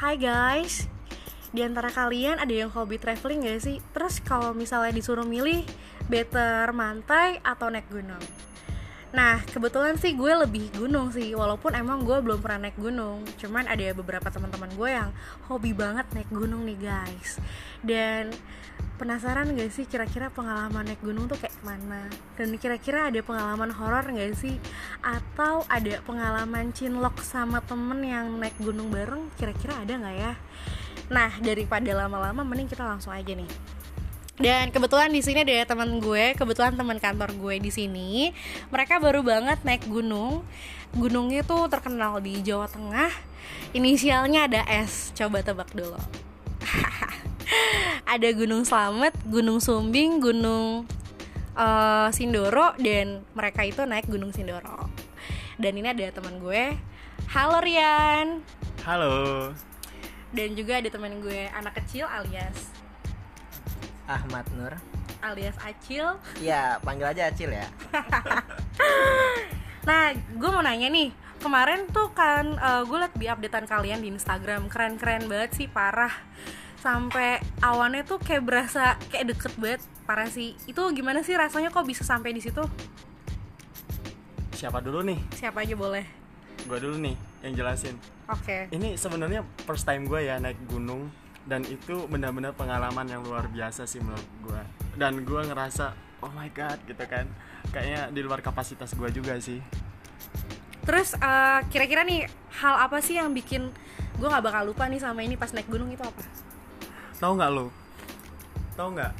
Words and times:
Hai 0.00 0.16
guys, 0.16 0.88
di 1.52 1.60
antara 1.60 1.92
kalian 1.92 2.40
ada 2.40 2.48
yang 2.48 2.72
hobi 2.72 2.96
traveling 2.96 3.44
gak 3.44 3.60
sih? 3.60 3.84
Terus 3.92 4.16
kalau 4.24 4.56
misalnya 4.56 4.96
disuruh 4.96 5.28
milih, 5.28 5.60
better 6.08 6.72
mantai 6.72 7.36
atau 7.44 7.68
naik 7.68 7.84
gunung? 7.92 8.24
Nah, 9.10 9.42
kebetulan 9.42 9.98
sih 9.98 10.14
gue 10.14 10.30
lebih 10.30 10.70
gunung 10.78 11.10
sih, 11.10 11.34
walaupun 11.34 11.74
emang 11.74 12.06
gue 12.06 12.14
belum 12.22 12.38
pernah 12.38 12.70
naik 12.70 12.78
gunung. 12.78 13.26
Cuman 13.42 13.66
ada 13.66 13.82
beberapa 13.90 14.30
teman-teman 14.30 14.70
gue 14.78 14.90
yang 14.90 15.10
hobi 15.50 15.74
banget 15.74 16.06
naik 16.14 16.30
gunung 16.30 16.62
nih 16.62 16.78
guys. 16.78 17.42
Dan 17.82 18.30
penasaran 19.02 19.50
gak 19.58 19.74
sih 19.74 19.90
kira-kira 19.90 20.30
pengalaman 20.30 20.86
naik 20.86 21.02
gunung 21.02 21.26
tuh 21.26 21.34
kayak 21.42 21.58
mana? 21.66 22.06
Dan 22.38 22.54
kira-kira 22.54 23.10
ada 23.10 23.18
pengalaman 23.18 23.74
horor 23.74 24.06
gak 24.14 24.30
sih? 24.38 24.62
Atau 25.02 25.66
ada 25.66 25.98
pengalaman 26.06 26.70
cinlok 26.70 27.18
sama 27.26 27.58
temen 27.66 28.06
yang 28.06 28.38
naik 28.38 28.54
gunung 28.62 28.94
bareng? 28.94 29.26
Kira-kira 29.34 29.74
ada 29.82 29.90
gak 29.90 30.16
ya? 30.16 30.32
Nah, 31.10 31.34
daripada 31.42 31.90
lama-lama 31.98 32.46
mending 32.46 32.70
kita 32.70 32.86
langsung 32.86 33.10
aja 33.10 33.34
nih. 33.34 33.79
Dan 34.40 34.72
kebetulan 34.72 35.12
di 35.12 35.20
sini 35.20 35.44
ada 35.44 35.68
teman 35.76 36.00
gue, 36.00 36.32
kebetulan 36.32 36.72
teman 36.72 36.96
kantor 36.96 37.36
gue 37.36 37.60
di 37.60 37.68
sini. 37.68 38.32
Mereka 38.72 38.96
baru 38.96 39.20
banget 39.20 39.60
naik 39.68 39.84
gunung. 39.84 40.40
Gunungnya 40.96 41.44
tuh 41.44 41.68
terkenal 41.68 42.24
di 42.24 42.40
Jawa 42.40 42.64
Tengah. 42.64 43.12
Inisialnya 43.76 44.48
ada 44.48 44.64
S. 44.64 45.12
Coba 45.12 45.44
tebak 45.44 45.76
dulu. 45.76 46.00
ada 48.16 48.28
Gunung 48.32 48.64
Slamet, 48.64 49.12
Gunung 49.28 49.60
Sumbing, 49.60 50.24
Gunung 50.24 50.88
uh, 51.52 52.08
Sindoro 52.08 52.72
dan 52.80 53.20
mereka 53.36 53.60
itu 53.68 53.84
naik 53.84 54.08
Gunung 54.08 54.32
Sindoro. 54.32 54.88
Dan 55.60 55.76
ini 55.76 55.92
ada 55.92 56.16
teman 56.16 56.40
gue. 56.40 56.80
Halo 57.28 57.60
Rian. 57.60 58.40
Halo. 58.88 59.52
Dan 60.32 60.56
juga 60.56 60.80
ada 60.80 60.88
teman 60.88 61.20
gue 61.20 61.52
anak 61.52 61.76
kecil 61.84 62.08
alias 62.08 62.79
Ahmad 64.10 64.46
Nur. 64.58 64.74
Alias 65.22 65.54
Acil. 65.62 66.18
Iya, 66.42 66.82
panggil 66.82 67.06
aja 67.14 67.30
Acil 67.30 67.50
ya. 67.54 67.66
Nah, 69.80 70.12
gue 70.12 70.50
mau 70.52 70.60
nanya 70.60 70.92
nih. 70.92 71.08
Kemarin 71.40 71.88
tuh 71.88 72.12
kan 72.12 72.52
uh, 72.60 72.84
gue 72.84 73.00
liat 73.00 73.16
di 73.16 73.26
updatean 73.32 73.64
kalian 73.64 74.04
di 74.04 74.12
Instagram. 74.12 74.68
Keren-keren 74.68 75.24
banget 75.24 75.56
sih, 75.56 75.66
parah. 75.72 76.12
Sampai 76.84 77.40
awannya 77.64 78.04
tuh 78.04 78.20
kayak 78.20 78.44
berasa 78.44 79.00
kayak 79.08 79.36
deket 79.36 79.52
banget 79.56 79.82
Parah 80.10 80.26
sih. 80.26 80.58
Itu 80.66 80.90
gimana 80.90 81.22
sih 81.22 81.38
rasanya 81.38 81.70
kok 81.70 81.86
bisa 81.86 82.02
sampai 82.02 82.34
di 82.34 82.42
situ? 82.42 82.66
Siapa 84.58 84.82
dulu 84.82 85.06
nih? 85.06 85.22
Siapa 85.38 85.62
aja 85.62 85.78
boleh. 85.78 86.02
Gue 86.66 86.82
dulu 86.82 86.98
nih 86.98 87.14
yang 87.46 87.54
jelasin. 87.54 87.94
Oke. 88.26 88.66
Okay. 88.66 88.74
Ini 88.74 88.98
sebenarnya 88.98 89.46
first 89.64 89.86
time 89.86 90.10
gue 90.10 90.26
ya 90.26 90.42
naik 90.42 90.58
gunung 90.66 91.14
dan 91.50 91.66
itu 91.66 92.06
benar-benar 92.06 92.54
pengalaman 92.54 93.10
yang 93.10 93.26
luar 93.26 93.50
biasa 93.50 93.82
sih 93.82 93.98
menurut 93.98 94.30
gue 94.46 94.62
dan 94.94 95.18
gue 95.26 95.40
ngerasa 95.50 95.90
oh 96.22 96.30
my 96.30 96.46
god 96.54 96.78
gitu 96.86 97.02
kan. 97.10 97.26
Kayaknya 97.74 98.14
di 98.14 98.20
luar 98.22 98.38
kapasitas 98.38 98.94
gue 98.94 99.10
juga 99.10 99.34
sih. 99.42 99.58
Terus 100.86 101.18
uh, 101.18 101.66
kira-kira 101.66 102.06
nih 102.06 102.30
hal 102.62 102.86
apa 102.86 103.02
sih 103.02 103.18
yang 103.18 103.34
bikin 103.34 103.66
gue 104.14 104.28
nggak 104.30 104.46
bakal 104.46 104.62
lupa 104.70 104.86
nih 104.86 105.02
sama 105.02 105.26
ini 105.26 105.34
pas 105.34 105.50
naik 105.50 105.66
gunung 105.66 105.90
itu 105.90 106.06
apa? 106.06 106.22
Tahu 107.18 107.32
nggak 107.34 107.50
lo 107.50 107.66
tahu 108.78 108.88
nggak? 108.94 109.12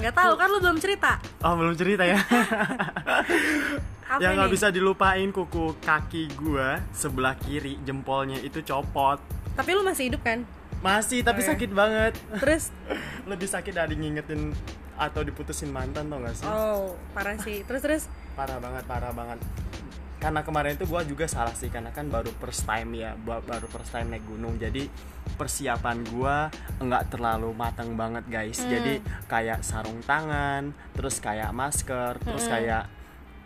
Nggak 0.00 0.14
tahu 0.14 0.32
kan 0.38 0.48
lu 0.48 0.58
belum 0.62 0.78
cerita? 0.78 1.18
Oh 1.42 1.58
belum 1.58 1.74
cerita 1.74 2.06
ya. 2.06 2.22
Yang 4.22 4.32
nggak 4.38 4.52
bisa 4.54 4.66
dilupain 4.70 5.34
kuku 5.34 5.82
kaki 5.82 6.30
gue 6.38 6.68
sebelah 6.94 7.34
kiri 7.34 7.74
jempolnya 7.82 8.38
itu 8.38 8.62
copot. 8.62 9.18
Tapi 9.58 9.70
lu 9.74 9.82
masih 9.82 10.14
hidup 10.14 10.22
kan 10.22 10.46
masih, 10.80 11.20
tapi 11.24 11.40
sakit 11.44 11.70
banget. 11.72 12.16
Terus 12.40 12.72
lebih 13.30 13.48
sakit 13.48 13.72
dari 13.72 13.94
ngingetin 13.96 14.52
atau 14.96 15.20
diputusin 15.20 15.68
mantan 15.68 16.08
tau 16.08 16.18
gak 16.24 16.34
sih? 16.36 16.48
Oh, 16.48 16.96
parah 17.12 17.36
sih. 17.40 17.62
Terus 17.68 17.82
terus 17.84 18.04
parah 18.34 18.56
banget, 18.60 18.84
parah 18.88 19.12
banget. 19.12 19.38
Karena 20.16 20.40
kemarin 20.40 20.80
itu 20.80 20.88
gue 20.88 21.02
juga 21.12 21.28
salah 21.28 21.52
sih 21.52 21.68
karena 21.68 21.92
kan 21.92 22.08
baru 22.08 22.32
first 22.40 22.64
time 22.64 22.96
ya, 22.96 23.12
baru 23.24 23.68
first 23.68 23.92
time 23.92 24.16
naik 24.16 24.24
gunung. 24.24 24.56
Jadi 24.56 24.88
persiapan 25.36 26.00
gue 26.08 26.36
nggak 26.80 27.12
terlalu 27.12 27.52
matang 27.52 27.92
banget 27.94 28.24
guys. 28.26 28.64
Hmm. 28.64 28.72
Jadi 28.72 28.94
kayak 29.28 29.60
sarung 29.60 30.00
tangan, 30.02 30.72
terus 30.96 31.20
kayak 31.20 31.52
masker, 31.52 32.16
terus 32.24 32.48
hmm. 32.48 32.52
kayak 32.56 32.84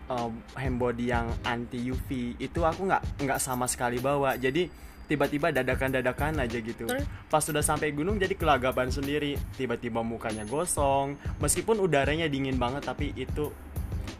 uh, 0.07 0.31
hand 0.55 0.79
body 0.79 1.11
yang 1.11 1.27
anti 1.43 1.83
UV 1.91 2.39
itu 2.39 2.61
aku 2.63 2.87
nggak 2.87 3.03
nggak 3.27 3.41
sama 3.43 3.67
sekali 3.67 3.99
bawa. 3.99 4.39
Jadi 4.39 4.90
tiba-tiba 5.11 5.51
dadakan-dadakan 5.51 6.47
aja 6.47 6.59
gitu. 6.63 6.87
Pas 7.27 7.43
sudah 7.43 7.67
sampai 7.67 7.91
gunung 7.91 8.15
jadi 8.15 8.39
kelagapan 8.39 8.95
sendiri. 8.95 9.35
Tiba-tiba 9.59 10.07
mukanya 10.07 10.47
gosong, 10.47 11.19
meskipun 11.43 11.83
udaranya 11.83 12.31
dingin 12.31 12.55
banget 12.55 12.87
tapi 12.87 13.11
itu 13.19 13.51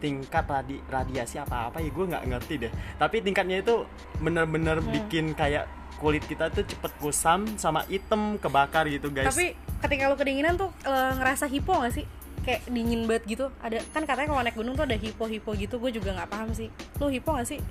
tingkat 0.01 0.49
radi 0.49 0.81
radiasi 0.89 1.37
apa 1.37 1.69
apa 1.69 1.77
ya 1.77 1.93
gue 1.93 2.05
nggak 2.11 2.25
ngerti 2.27 2.53
deh. 2.67 2.71
Tapi 2.99 3.23
tingkatnya 3.23 3.63
itu 3.63 3.85
bener-bener 4.19 4.81
hmm. 4.81 4.91
bikin 4.91 5.31
kayak 5.37 5.69
kulit 6.01 6.25
kita 6.25 6.49
tuh 6.49 6.65
cepet 6.65 6.91
kusam 6.97 7.45
sama 7.61 7.85
item 7.85 8.41
kebakar 8.41 8.89
gitu 8.89 9.13
guys. 9.13 9.29
Tapi 9.29 9.53
ketika 9.85 10.09
lo 10.09 10.17
kedinginan 10.17 10.57
tuh 10.57 10.73
e, 10.81 10.93
ngerasa 11.21 11.45
hipo 11.45 11.77
gak 11.77 11.93
sih? 11.93 12.05
Kayak 12.41 12.65
dingin 12.73 13.05
banget 13.05 13.23
gitu. 13.29 13.45
Ada 13.61 13.85
kan 13.93 14.09
katanya 14.09 14.33
kalau 14.33 14.41
naik 14.41 14.57
gunung 14.57 14.73
tuh 14.73 14.89
ada 14.89 14.97
hipo 14.97 15.29
hipo 15.29 15.53
gitu. 15.53 15.77
Gue 15.77 15.93
juga 15.93 16.17
nggak 16.17 16.29
paham 16.33 16.49
sih. 16.57 16.73
Lo 16.97 17.13
hipo 17.13 17.37
gak 17.37 17.45
sih? 17.45 17.61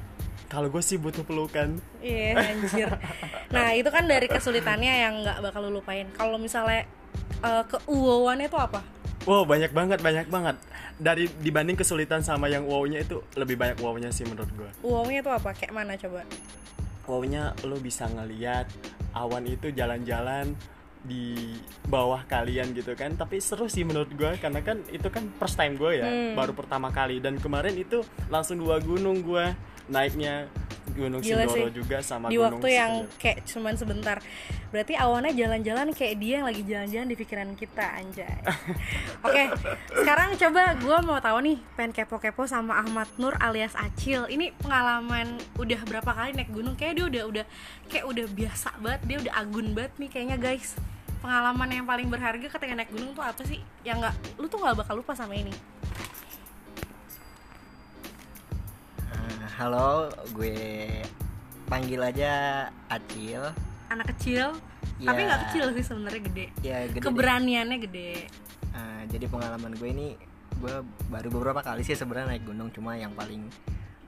Kalau 0.50 0.66
gue 0.66 0.82
sih 0.82 0.98
butuh 0.98 1.22
pelukan. 1.22 1.78
Iya 2.02 2.34
yeah, 2.34 2.50
anjir. 2.50 2.90
Nah 3.54 3.70
itu 3.70 3.86
kan 3.86 4.04
dari 4.10 4.26
kesulitannya 4.26 4.94
yang 5.06 5.14
nggak 5.22 5.38
bakal 5.46 5.70
lu 5.70 5.78
lupain. 5.78 6.10
Kalau 6.18 6.36
misalnya 6.42 6.90
uh, 7.46 7.62
keuowannya 7.70 8.50
itu 8.50 8.58
apa? 8.58 8.82
Wow 9.30 9.46
banyak 9.46 9.70
banget 9.70 10.02
banyak 10.02 10.26
banget. 10.26 10.58
Dari 11.00 11.30
dibanding 11.40 11.78
kesulitan 11.78 12.20
sama 12.20 12.50
yang 12.50 12.66
wow-nya 12.66 13.00
itu 13.00 13.22
lebih 13.38 13.56
banyak 13.56 13.78
wow-nya 13.80 14.12
sih 14.12 14.28
menurut 14.28 14.50
gue 14.52 14.68
wow-nya 14.82 15.22
itu 15.22 15.30
apa? 15.30 15.54
Kayak 15.54 15.72
mana 15.72 15.94
coba? 15.94 16.26
Wow-nya 17.06 17.54
lo 17.62 17.78
bisa 17.78 18.10
ngeliat 18.10 18.66
awan 19.14 19.46
itu 19.46 19.70
jalan-jalan 19.70 20.52
di 21.00 21.56
bawah 21.86 22.26
kalian 22.26 22.74
gitu 22.74 22.98
kan. 22.98 23.14
Tapi 23.14 23.38
seru 23.38 23.70
sih 23.70 23.86
menurut 23.86 24.10
gue 24.12 24.34
karena 24.42 24.60
kan 24.66 24.82
itu 24.90 25.06
kan 25.08 25.30
first 25.38 25.54
time 25.54 25.78
gue 25.78 26.02
ya 26.02 26.10
hmm. 26.10 26.34
baru 26.34 26.52
pertama 26.58 26.90
kali. 26.90 27.22
Dan 27.22 27.38
kemarin 27.38 27.78
itu 27.78 28.02
langsung 28.28 28.58
dua 28.58 28.82
gunung 28.82 29.22
gue 29.22 29.46
naiknya 29.90 30.46
Gunung 30.90 31.22
Gila 31.22 31.46
Sindoro 31.46 31.70
sih. 31.70 31.74
juga 31.74 31.98
sama 32.02 32.26
di 32.28 32.36
Gunung 32.36 32.58
waktu 32.58 32.68
yang 32.74 32.92
kayak 33.16 33.46
cuman 33.46 33.74
sebentar. 33.78 34.16
Berarti 34.70 34.94
awalnya 34.98 35.32
jalan-jalan 35.34 35.94
kayak 35.94 36.14
dia 36.18 36.42
yang 36.42 36.46
lagi 36.46 36.62
jalan-jalan 36.66 37.08
di 37.10 37.16
pikiran 37.18 37.48
kita 37.54 37.86
anjay. 37.94 38.26
Oke 39.26 39.30
okay, 39.30 39.46
sekarang 39.94 40.34
coba 40.34 40.62
gue 40.78 40.96
mau 41.06 41.18
tahu 41.22 41.38
nih 41.46 41.58
pengen 41.74 41.92
kepo-kepo 41.94 42.46
sama 42.46 42.78
Ahmad 42.82 43.06
Nur 43.18 43.34
alias 43.38 43.74
Acil. 43.78 44.26
Ini 44.26 44.54
pengalaman 44.58 45.38
udah 45.58 45.80
berapa 45.86 46.10
kali 46.10 46.34
naik 46.34 46.50
gunung? 46.50 46.74
Kayak 46.74 46.92
dia 46.98 47.04
udah 47.06 47.22
udah 47.30 47.44
kayak 47.86 48.04
udah 48.06 48.26
biasa 48.30 48.68
banget 48.82 49.00
dia 49.06 49.16
udah 49.26 49.34
agun 49.38 49.66
banget 49.74 49.92
nih 49.98 50.10
kayaknya 50.10 50.36
guys. 50.38 50.74
Pengalaman 51.20 51.68
yang 51.68 51.84
paling 51.84 52.08
berharga 52.08 52.46
ketika 52.48 52.74
naik 52.74 52.90
gunung 52.90 53.12
tuh 53.12 53.22
apa 53.22 53.42
sih? 53.46 53.60
Yang 53.86 54.08
nggak 54.08 54.14
lu 54.40 54.46
tuh 54.48 54.58
nggak 54.58 54.76
bakal 54.82 54.94
lupa 54.98 55.12
sama 55.14 55.36
ini 55.36 55.52
halo 59.58 60.06
gue 60.36 60.86
panggil 61.66 61.98
aja 62.02 62.32
Acil. 62.86 63.42
Anak 63.90 64.14
kecil? 64.14 64.54
Ya, 65.02 65.10
tapi 65.10 65.20
nggak 65.26 65.40
kecil 65.50 65.64
sih 65.74 65.84
sebenarnya 65.86 66.22
gede. 66.30 66.46
Ya 66.62 66.86
gede 66.86 67.02
keberaniannya 67.02 67.78
deh. 67.78 67.84
gede. 67.90 68.12
Uh, 68.70 69.02
jadi 69.10 69.26
pengalaman 69.26 69.74
gue 69.74 69.88
ini 69.90 70.08
gue 70.60 70.76
baru 71.10 71.28
beberapa 71.32 71.64
kali 71.64 71.82
sih 71.82 71.98
sebenarnya 71.98 72.36
naik 72.36 72.44
gunung. 72.46 72.70
Cuma 72.70 72.94
yang 72.94 73.10
paling 73.16 73.48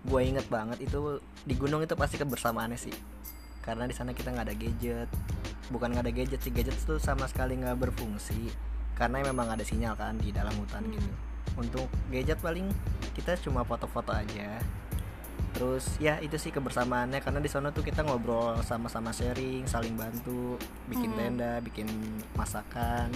gue 0.02 0.20
inget 0.22 0.46
banget 0.46 0.78
itu 0.82 1.18
di 1.42 1.54
gunung 1.58 1.82
itu 1.82 1.98
pasti 1.98 2.20
kebersamaannya 2.20 2.78
sih. 2.78 2.94
Karena 3.62 3.86
di 3.86 3.94
sana 3.94 4.14
kita 4.14 4.30
nggak 4.30 4.46
ada 4.46 4.56
gadget. 4.56 5.08
Bukan 5.74 5.96
nggak 5.96 6.04
ada 6.06 6.14
gadget 6.14 6.40
sih 6.44 6.52
gadget 6.54 6.76
itu 6.78 7.00
sama 7.02 7.26
sekali 7.26 7.58
nggak 7.58 7.78
berfungsi. 7.82 8.52
Karena 8.94 9.24
memang 9.24 9.50
ada 9.50 9.64
sinyal 9.66 9.98
kan 9.98 10.20
di 10.20 10.30
dalam 10.30 10.54
hutan 10.54 10.86
hmm. 10.86 10.92
gitu. 10.94 11.10
Untuk 11.58 11.88
gadget 12.14 12.38
paling 12.38 12.70
kita 13.16 13.34
cuma 13.42 13.66
foto-foto 13.66 14.14
aja 14.14 14.62
terus 15.52 15.84
ya 16.00 16.16
itu 16.24 16.40
sih 16.40 16.48
kebersamaannya 16.48 17.20
karena 17.20 17.40
di 17.40 17.50
sana 17.52 17.68
tuh 17.70 17.84
kita 17.84 18.02
ngobrol 18.02 18.56
sama-sama 18.64 19.12
sharing 19.12 19.68
saling 19.68 19.92
bantu 19.94 20.56
bikin 20.88 21.12
hmm. 21.12 21.18
tenda 21.20 21.52
bikin 21.60 21.88
masakan 22.34 23.12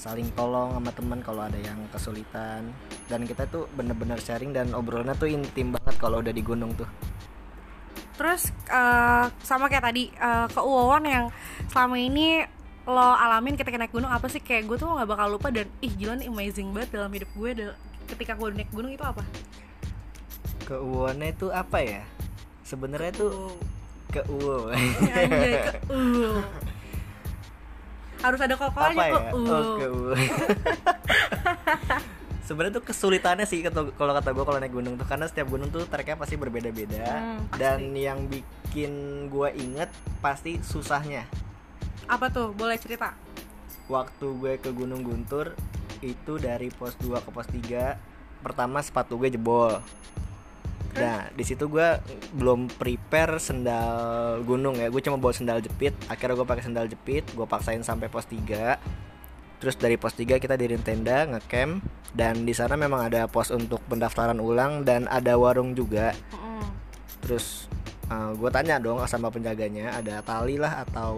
saling 0.00 0.32
tolong 0.32 0.72
sama 0.72 0.90
teman 0.96 1.20
kalau 1.20 1.44
ada 1.44 1.60
yang 1.60 1.76
kesulitan. 1.92 2.72
Dan 3.04 3.28
kita 3.28 3.44
tuh 3.52 3.68
bener-bener 3.76 4.16
sharing 4.16 4.56
dan 4.56 4.72
obrolannya 4.72 5.12
tuh 5.20 5.28
intim 5.28 5.76
banget 5.76 6.00
kalau 6.00 6.24
udah 6.24 6.32
di 6.32 6.40
gunung 6.40 6.72
tuh. 6.72 6.88
Terus 8.16 8.48
uh, 8.72 9.28
sama 9.44 9.68
kayak 9.68 9.84
tadi 9.92 10.08
uh, 10.16 10.48
keuuan 10.48 11.04
yang 11.04 11.28
selama 11.68 12.00
ini 12.00 12.48
lo 12.88 13.12
alamin 13.12 13.60
ketika 13.60 13.76
naik 13.76 13.92
gunung 13.92 14.08
apa 14.08 14.24
sih? 14.32 14.40
Kayak 14.40 14.72
gue 14.72 14.76
tuh 14.80 14.88
nggak 14.88 15.08
bakal 15.08 15.36
lupa 15.36 15.52
dan 15.52 15.68
ih 15.84 15.92
gila 15.92 16.16
nih 16.16 16.32
amazing 16.32 16.72
banget 16.72 16.96
dalam 16.96 17.12
hidup 17.12 17.28
gue 17.36 17.50
ketika 18.16 18.32
gue 18.40 18.48
naik 18.56 18.72
gunung 18.72 18.90
itu 18.90 19.04
apa 19.04 19.22
keuangannya 20.70 21.34
itu 21.34 21.50
apa 21.50 21.78
ya? 21.82 22.02
Sebenarnya 22.62 23.10
tuh 23.10 23.58
ke 24.10 24.22
uwo 24.30 24.70
Anjay 24.70 25.54
ke 25.66 25.72
uh. 25.90 26.38
Harus 28.22 28.40
ada 28.42 28.54
kokohnya 28.54 29.06
ya? 29.10 29.18
ke 29.18 29.34
oh, 29.34 29.74
ke 29.78 29.86
sebenarnya 32.46 32.82
tuh 32.82 32.84
kesulitannya 32.90 33.46
sih 33.46 33.62
kalau 33.94 34.10
kata 34.10 34.34
gue 34.34 34.42
kalau 34.42 34.58
naik 34.58 34.74
gunung 34.74 34.98
tuh 34.98 35.06
karena 35.06 35.30
setiap 35.30 35.54
gunung 35.54 35.70
tuh 35.70 35.86
treknya 35.86 36.18
pasti 36.18 36.34
berbeda-beda. 36.34 37.06
Hmm, 37.06 37.46
pasti. 37.50 37.62
dan 37.62 37.94
yang 37.94 38.26
bikin 38.26 39.26
gue 39.30 39.48
inget 39.58 39.90
pasti 40.18 40.58
susahnya. 40.62 41.26
Apa 42.10 42.26
tuh? 42.30 42.50
Boleh 42.50 42.78
cerita? 42.78 43.14
waktu 43.90 44.26
gue 44.38 44.54
ke 44.62 44.70
Gunung 44.70 45.02
Guntur 45.02 45.58
itu 46.00 46.38
dari 46.38 46.70
pos 46.70 46.94
2 47.02 47.26
ke 47.26 47.30
pos 47.34 47.50
3 47.50 47.98
pertama 48.40 48.80
sepatu 48.80 49.20
gue 49.20 49.34
jebol 49.34 49.82
nah 51.00 51.32
di 51.32 51.40
situ 51.48 51.64
gue 51.72 51.96
belum 52.36 52.68
prepare 52.68 53.40
sendal 53.40 54.44
gunung 54.44 54.76
ya. 54.76 54.92
Gue 54.92 55.00
cuma 55.00 55.16
bawa 55.16 55.32
sendal 55.32 55.64
jepit. 55.64 55.96
Akhirnya 56.12 56.36
gue 56.36 56.44
pakai 56.44 56.62
sendal 56.68 56.86
jepit 56.86 57.24
gue 57.32 57.46
paksain 57.48 57.80
sampai 57.80 58.12
pos 58.12 58.28
3 58.28 59.08
terus 59.60 59.76
dari 59.76 60.00
pos 60.00 60.16
3 60.16 60.40
kita 60.40 60.56
diriin 60.56 60.80
tenda 60.80 61.28
ngecamp 61.28 61.84
dan 62.16 62.48
di 62.48 62.56
sana 62.56 62.80
memang 62.80 63.12
ada 63.12 63.28
pos 63.28 63.52
untuk 63.52 63.80
pendaftaran 63.88 64.40
ulang 64.40 64.84
dan 64.84 65.08
ada 65.08 65.36
warung 65.36 65.72
juga. 65.72 66.12
Terus 67.20 67.68
gue 68.10 68.50
tanya 68.50 68.80
dong 68.82 68.98
sama 69.06 69.30
penjaganya 69.30 69.94
ada 69.94 70.18
tali 70.24 70.58
lah 70.58 70.82
atau 70.82 71.14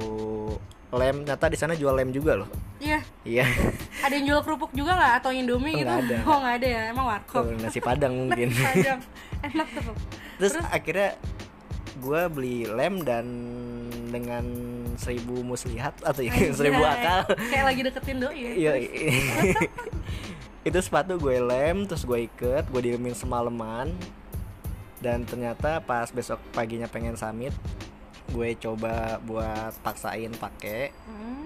lem 0.92 1.24
ternyata 1.24 1.48
di 1.48 1.56
sana 1.56 1.72
jual 1.72 1.92
lem 1.92 2.12
juga 2.12 2.36
loh 2.36 2.48
Iya, 2.82 2.98
iya 3.22 3.46
ada 4.02 4.10
yang 4.10 4.26
jual 4.26 4.40
kerupuk 4.42 4.74
juga 4.74 4.98
nggak 4.98 5.14
atau 5.22 5.30
indomie 5.30 5.70
gitu? 5.78 5.86
Nggak 5.86 6.02
ada. 6.02 6.16
Oh 6.26 6.36
nggak 6.42 6.54
ada 6.58 6.66
ya, 6.66 6.80
emang 6.90 7.06
warkop. 7.06 7.46
Tuh, 7.46 7.54
nasi 7.62 7.78
padang 7.78 8.10
mungkin 8.26 8.50
Padang. 8.50 9.00
Enak 9.46 9.68
tuh. 9.70 9.94
terus, 10.42 10.58
akhirnya 10.66 11.14
gue 12.02 12.22
beli 12.26 12.66
lem 12.66 13.06
dan 13.06 13.26
dengan 14.10 14.42
seribu 14.98 15.46
muslihat 15.46 15.94
atau 16.02 16.26
ya, 16.26 16.34
seribu 16.50 16.82
akal 16.82 17.22
Kayak 17.48 17.64
lagi 17.70 17.80
deketin 17.86 18.18
doi 18.18 18.34
ya. 18.34 18.52
iya 18.58 18.72
itu 20.68 20.78
sepatu 20.82 21.14
gue 21.16 21.38
lem 21.38 21.86
terus 21.86 22.02
gue 22.02 22.26
iket 22.26 22.66
gue 22.66 22.80
diemin 22.82 23.14
semalaman 23.14 23.94
dan 24.98 25.22
ternyata 25.22 25.78
pas 25.82 26.10
besok 26.10 26.38
paginya 26.50 26.90
pengen 26.90 27.14
summit 27.14 27.54
gue 28.32 28.48
coba 28.56 29.20
buat 29.22 29.72
paksain 29.84 30.32
pakai 30.34 30.90
Mm. 31.06 31.44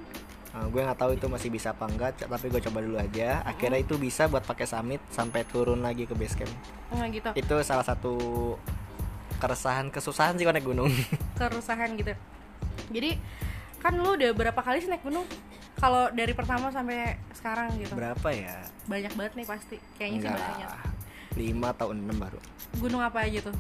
Uh, 0.57 0.73
gue 0.73 0.81
nggak 0.81 0.97
tahu 0.97 1.13
itu 1.13 1.29
masih 1.29 1.53
bisa 1.53 1.77
apa 1.77 1.85
enggak, 1.85 2.17
tapi 2.17 2.49
gue 2.49 2.65
coba 2.65 2.81
dulu 2.81 2.97
aja. 2.97 3.45
Akhirnya 3.45 3.77
itu 3.77 4.01
bisa 4.01 4.25
buat 4.25 4.41
pakai 4.41 4.65
summit 4.65 5.05
sampai 5.13 5.45
turun 5.45 5.85
lagi 5.85 6.09
ke 6.09 6.17
base 6.17 6.33
camp. 6.33 6.49
Nggak 6.97 7.09
gitu. 7.13 7.31
Itu 7.37 7.57
salah 7.61 7.85
satu 7.85 8.17
keresahan 9.37 9.93
kesusahan 9.93 10.41
sih 10.41 10.49
kalau 10.49 10.57
naik 10.57 10.65
gunung. 10.65 10.89
Kerusahan 11.41 11.93
gitu. 12.01 12.17
Jadi 12.89 13.21
kan 13.85 14.01
lu 14.01 14.17
udah 14.17 14.33
berapa 14.33 14.57
kali 14.57 14.81
sih 14.81 14.89
naik 14.89 15.05
gunung? 15.05 15.29
Kalau 15.77 16.09
dari 16.09 16.33
pertama 16.33 16.73
sampai 16.73 17.21
sekarang 17.37 17.77
gitu. 17.77 17.93
Berapa 17.93 18.29
ya? 18.33 18.65
Banyak 18.89 19.13
banget 19.13 19.33
nih 19.37 19.47
pasti. 19.47 19.77
Kayaknya 20.01 20.19
sih 20.25 20.31
banyak. 20.33 20.71
Lima 21.37 21.69
atau 21.77 21.93
enam 21.93 22.17
baru. 22.17 22.41
Gunung 22.81 23.05
apa 23.05 23.29
aja 23.29 23.45
tuh? 23.45 23.57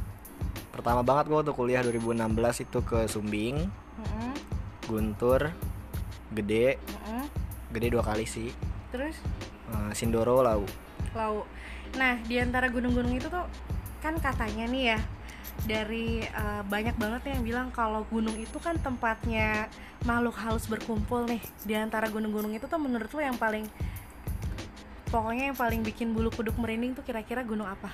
Pertama 0.76 1.00
banget 1.00 1.32
gue 1.32 1.40
waktu 1.40 1.56
kuliah 1.56 1.80
2016 1.80 2.68
itu 2.68 2.78
ke 2.84 3.08
Sumbing, 3.08 3.64
Mm-mm. 3.96 4.32
Guntur, 4.84 5.48
Gede, 6.36 6.76
Mm-mm. 6.76 7.24
Gede 7.72 7.88
dua 7.88 8.04
kali 8.04 8.28
sih. 8.28 8.52
Terus 8.92 9.16
Uh, 9.66 9.90
Sindoro, 9.90 10.46
Lau. 10.46 10.62
Lau. 11.10 11.42
Nah, 11.98 12.22
di 12.22 12.38
antara 12.38 12.70
gunung-gunung 12.70 13.18
itu 13.18 13.26
tuh 13.26 13.42
kan 13.98 14.14
katanya 14.22 14.62
nih 14.70 14.94
ya 14.94 15.00
dari 15.66 16.22
eh, 16.22 16.62
banyak 16.62 16.94
banget 16.94 17.34
yang 17.34 17.42
bilang 17.42 17.68
kalau 17.74 18.06
gunung 18.06 18.38
itu 18.38 18.54
kan 18.62 18.78
tempatnya 18.78 19.66
makhluk 20.06 20.38
halus 20.38 20.70
berkumpul 20.70 21.26
nih. 21.26 21.42
Di 21.66 21.74
antara 21.74 22.06
gunung-gunung 22.06 22.54
itu 22.54 22.70
tuh 22.70 22.78
menurut 22.78 23.10
lo 23.10 23.18
yang 23.18 23.34
paling 23.34 23.66
pokoknya 25.10 25.50
yang 25.50 25.58
paling 25.58 25.82
bikin 25.82 26.14
bulu 26.14 26.30
kuduk 26.30 26.54
merinding 26.60 26.94
tuh 26.94 27.02
kira-kira 27.02 27.42
gunung 27.42 27.66
apa? 27.66 27.90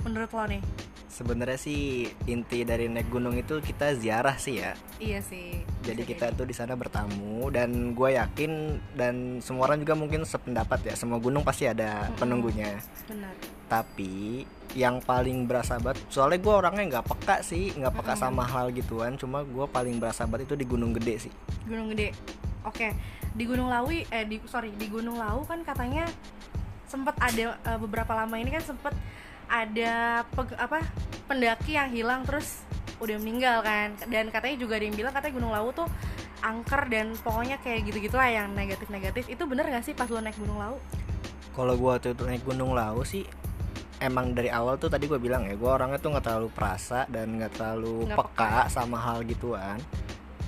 Menurut 0.00 0.32
lo 0.32 0.44
nih? 0.48 0.62
Sebenarnya 1.10 1.58
sih 1.58 2.06
inti 2.30 2.62
dari 2.62 2.86
naik 2.86 3.10
gunung 3.10 3.34
itu 3.34 3.58
kita 3.58 3.98
ziarah 3.98 4.38
sih 4.38 4.62
ya. 4.62 4.78
Iya 5.02 5.18
sih. 5.26 5.66
Jadi 5.82 6.06
kita 6.06 6.30
jadi. 6.30 6.38
tuh 6.38 6.46
di 6.46 6.54
sana 6.54 6.78
bertamu 6.78 7.50
dan 7.50 7.98
gue 7.98 8.14
yakin 8.14 8.78
dan 8.94 9.42
semua 9.42 9.66
orang 9.66 9.82
juga 9.82 9.98
mungkin 9.98 10.22
sependapat 10.22 10.86
ya 10.86 10.94
semua 10.94 11.18
gunung 11.18 11.42
pasti 11.42 11.66
ada 11.66 12.08
penunggunya. 12.14 12.78
benar. 13.10 13.34
Tapi 13.66 14.46
yang 14.78 15.02
paling 15.02 15.50
berasa 15.50 15.82
banget 15.82 15.98
soalnya 16.06 16.38
gue 16.38 16.54
orangnya 16.54 16.84
nggak 16.94 17.06
peka 17.10 17.42
sih 17.42 17.74
nggak 17.74 17.90
peka 17.90 18.14
Mm-mm. 18.14 18.22
sama 18.22 18.46
hal 18.46 18.70
gituan 18.70 19.18
cuma 19.18 19.42
gue 19.42 19.66
paling 19.66 19.98
berasa 19.98 20.30
banget 20.30 20.46
itu 20.46 20.54
di 20.62 20.66
Gunung 20.70 20.94
Gede 20.94 21.26
sih. 21.26 21.32
Gunung 21.66 21.90
Gede. 21.90 22.14
Oke, 22.62 22.94
di 23.34 23.44
Gunung 23.50 23.66
Lawi 23.66 24.06
eh 24.14 24.22
di 24.28 24.38
sorry 24.46 24.70
di 24.78 24.86
Gunung 24.86 25.18
Lau 25.18 25.42
kan 25.42 25.66
katanya 25.66 26.06
sempat 26.90 27.14
ada 27.22 27.54
eh, 27.54 27.78
beberapa 27.78 28.10
lama 28.14 28.34
ini 28.38 28.50
kan 28.50 28.62
sempat 28.62 28.94
ada 29.50 30.24
peg- 30.30 30.56
apa 30.56 30.78
pendaki 31.26 31.74
yang 31.74 31.90
hilang 31.90 32.22
terus 32.22 32.62
udah 33.02 33.16
meninggal 33.18 33.64
kan 33.66 33.98
dan 34.06 34.30
katanya 34.30 34.56
juga 34.60 34.78
ada 34.78 34.84
yang 34.86 34.96
bilang 34.96 35.12
katanya 35.12 35.34
Gunung 35.40 35.52
Lawu 35.52 35.70
tuh 35.74 35.88
angker 36.40 36.88
dan 36.88 37.12
pokoknya 37.20 37.60
kayak 37.60 37.84
gitu-gitu 37.88 38.16
lah 38.16 38.30
yang 38.30 38.48
negatif-negatif 38.56 39.28
itu 39.28 39.42
bener 39.44 39.68
gak 39.68 39.84
sih 39.84 39.92
pas 39.92 40.08
lo 40.08 40.20
naik 40.22 40.36
Gunung 40.40 40.56
Lawu? 40.56 40.78
Kalau 41.52 41.74
gue 41.76 41.90
waktu 41.90 42.16
itu 42.16 42.22
naik 42.24 42.44
Gunung 42.46 42.72
Lau 42.72 43.02
sih 43.04 43.26
emang 44.00 44.32
dari 44.32 44.48
awal 44.48 44.80
tuh 44.80 44.88
tadi 44.88 45.04
gue 45.04 45.20
bilang 45.20 45.44
ya 45.44 45.54
gue 45.58 45.68
orangnya 45.68 46.00
tuh 46.00 46.16
nggak 46.16 46.24
terlalu 46.24 46.48
perasa 46.48 47.04
dan 47.12 47.36
nggak 47.36 47.52
terlalu 47.52 48.08
Nggak 48.08 48.18
peka 48.18 48.54
sama 48.72 48.96
hal 48.96 49.20
gituan. 49.28 49.76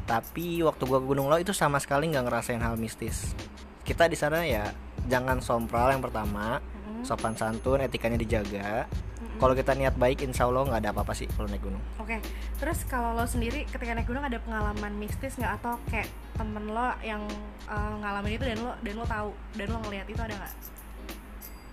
Tapi 0.08 0.64
waktu 0.64 0.82
gue 0.88 0.99
ke 0.99 1.06
Gunung 1.06 1.28
Lau 1.28 1.38
itu 1.38 1.52
sama 1.52 1.76
sekali 1.76 2.08
nggak 2.08 2.25
ngerasain 2.26 2.62
hal 2.64 2.81
mistis. 2.81 3.37
Kita 3.84 4.08
di 4.08 4.16
sana 4.16 4.46
ya 4.46 4.72
jangan 5.04 5.44
sompral 5.44 5.93
yang 5.93 6.00
pertama. 6.00 6.64
Sopan 7.02 7.34
santun, 7.34 7.82
etikanya 7.82 8.19
dijaga. 8.19 8.87
Mm-mm. 8.87 9.38
Kalau 9.38 9.54
kita 9.54 9.75
niat 9.75 9.94
baik, 9.99 10.22
insya 10.22 10.46
Allah 10.46 10.66
nggak 10.66 10.81
ada 10.82 10.90
apa-apa 10.94 11.12
sih 11.14 11.26
kalau 11.31 11.50
naik 11.50 11.62
gunung. 11.62 11.82
Oke, 11.99 12.22
terus 12.58 12.87
kalau 12.87 13.14
lo 13.14 13.26
sendiri 13.26 13.66
ketika 13.66 13.93
naik 13.94 14.06
gunung 14.06 14.22
ada 14.22 14.38
pengalaman 14.38 14.93
mistis 14.96 15.34
nggak 15.38 15.62
atau 15.62 15.78
kayak 15.90 16.06
temen 16.38 16.70
lo 16.70 16.94
yang 17.02 17.22
eh, 17.66 17.94
ngalamin 18.00 18.38
itu 18.38 18.44
dan 18.46 18.58
lo 18.62 18.72
dan 18.81 18.94
lo 18.96 19.04
tahu 19.06 19.31
dan 19.58 19.66
lo 19.70 19.78
ngelihat 19.87 20.06
itu 20.06 20.20
ada 20.22 20.34
nggak? 20.38 20.54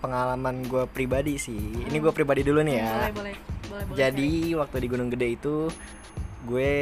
Pengalaman 0.00 0.64
gue 0.64 0.84
pribadi 0.88 1.36
sih, 1.36 1.84
ini 1.84 1.96
gue 2.00 2.12
pribadi 2.14 2.40
dulu 2.40 2.64
nih 2.64 2.76
ya. 2.80 2.88
Boleh 2.88 3.12
boleh 3.12 3.36
boleh 3.68 3.84
boleh. 3.84 3.98
Jadi 4.00 4.56
waktu 4.56 4.76
di 4.80 4.88
Gunung 4.88 5.08
Gede 5.12 5.28
itu 5.36 5.68
gue 6.48 6.72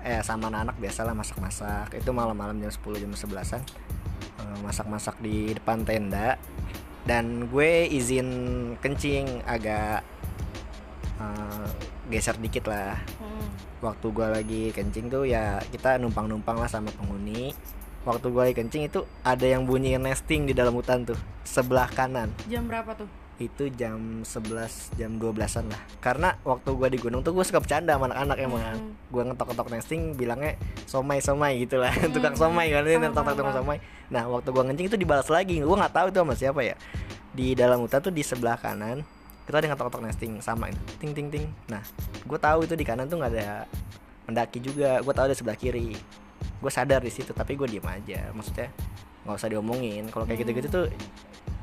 eh 0.00 0.20
sama 0.24 0.48
anak-anak 0.52 0.76
biasalah 0.76 1.12
masak-masak. 1.16 1.96
Itu 1.96 2.12
malam-malam 2.12 2.60
jam 2.60 2.68
10 2.68 3.02
jam 3.04 3.10
11-an. 3.12 3.62
Eh, 4.40 4.56
Masak-masak 4.64 5.16
di 5.20 5.56
depan 5.56 5.84
tenda 5.84 6.36
dan 7.10 7.50
gue 7.50 7.90
izin 7.90 8.28
kencing 8.78 9.42
agak 9.42 10.06
eh, 11.18 11.68
geser 12.06 12.38
dikit 12.38 12.70
lah. 12.70 12.94
Hmm. 13.18 13.50
Waktu 13.82 14.06
gue 14.14 14.26
lagi 14.30 14.62
kencing 14.70 15.10
tuh 15.10 15.26
ya 15.26 15.58
kita 15.74 15.98
numpang-numpang 15.98 16.54
lah 16.62 16.70
sama 16.70 16.94
penghuni. 16.94 17.50
Waktu 18.06 18.30
gue 18.30 18.42
lagi 18.46 18.56
kencing 18.62 18.86
itu 18.86 19.02
ada 19.26 19.42
yang 19.42 19.66
bunyi 19.66 19.98
nesting 19.98 20.46
di 20.46 20.54
dalam 20.54 20.72
hutan 20.72 21.04
tuh 21.04 21.18
sebelah 21.44 21.84
kanan 21.92 22.32
Jam 22.48 22.64
berapa 22.64 22.96
tuh? 22.96 23.19
Itu 23.40 23.72
jam 23.72 24.20
11 24.20 25.00
jam 25.00 25.16
12-an 25.16 25.64
lah. 25.66 25.80
Karena 25.98 26.36
waktu 26.44 26.68
gua 26.70 26.92
di 26.92 27.00
gunung 27.00 27.24
tuh 27.24 27.32
gue 27.32 27.40
suka 27.40 27.56
bercanda 27.56 27.96
sama 27.96 28.12
anak-anak 28.12 28.36
emang 28.38 28.60
Hmm. 28.60 28.92
gue 29.08 29.22
ngetok-ngetok 29.24 29.68
nesting 29.72 30.12
bilangnya 30.12 30.60
somai 30.84 31.24
somai 31.24 31.64
gitu 31.64 31.80
lah. 31.80 31.88
Hmm. 31.90 32.12
tukang 32.14 32.36
somai 32.36 32.68
kan 32.68 32.84
ini 32.84 32.94
Paham, 32.94 33.02
ngetok 33.08 33.24
paham, 33.24 33.36
tukang 33.40 33.56
somai. 33.56 33.78
Nah 34.12 34.28
waktu 34.28 34.48
gua 34.52 34.62
ngencing 34.68 34.86
itu 34.86 34.98
dibalas 35.00 35.26
lagi. 35.26 35.56
Gue 35.58 35.72
nggak 35.72 35.90
tahu 35.90 36.06
itu 36.12 36.18
sama 36.20 36.34
siapa 36.36 36.60
ya. 36.60 36.76
Di 37.32 37.56
dalam 37.56 37.80
hutan 37.80 37.98
tuh 37.98 38.12
di 38.12 38.20
sebelah 38.20 38.60
kanan 38.60 39.00
kita 39.48 39.56
ada 39.56 39.66
ngetok-ngetok 39.72 40.02
nesting 40.04 40.32
sama 40.38 40.68
itu. 40.68 40.80
Ting 41.00 41.10
ting 41.10 41.28
ting. 41.32 41.48
Nah 41.66 41.80
gue 42.22 42.38
tahu 42.38 42.68
itu 42.68 42.76
di 42.76 42.84
kanan 42.84 43.08
tuh 43.08 43.16
nggak 43.16 43.32
ada 43.32 43.64
pendaki 44.22 44.60
juga. 44.60 45.00
Gue 45.00 45.10
tahu 45.10 45.26
ada 45.26 45.34
sebelah 45.34 45.56
kiri. 45.56 45.96
Gue 46.60 46.68
sadar 46.68 47.00
di 47.00 47.08
situ 47.08 47.32
tapi 47.32 47.56
gue 47.56 47.64
diem 47.66 47.88
aja. 47.88 48.28
Maksudnya 48.30 48.68
nggak 49.24 49.32
usah 49.34 49.48
diomongin. 49.48 50.12
Kalau 50.12 50.28
kayak 50.28 50.36
Hmm. 50.36 50.44
gitu-gitu 50.44 50.68
tuh 50.68 50.86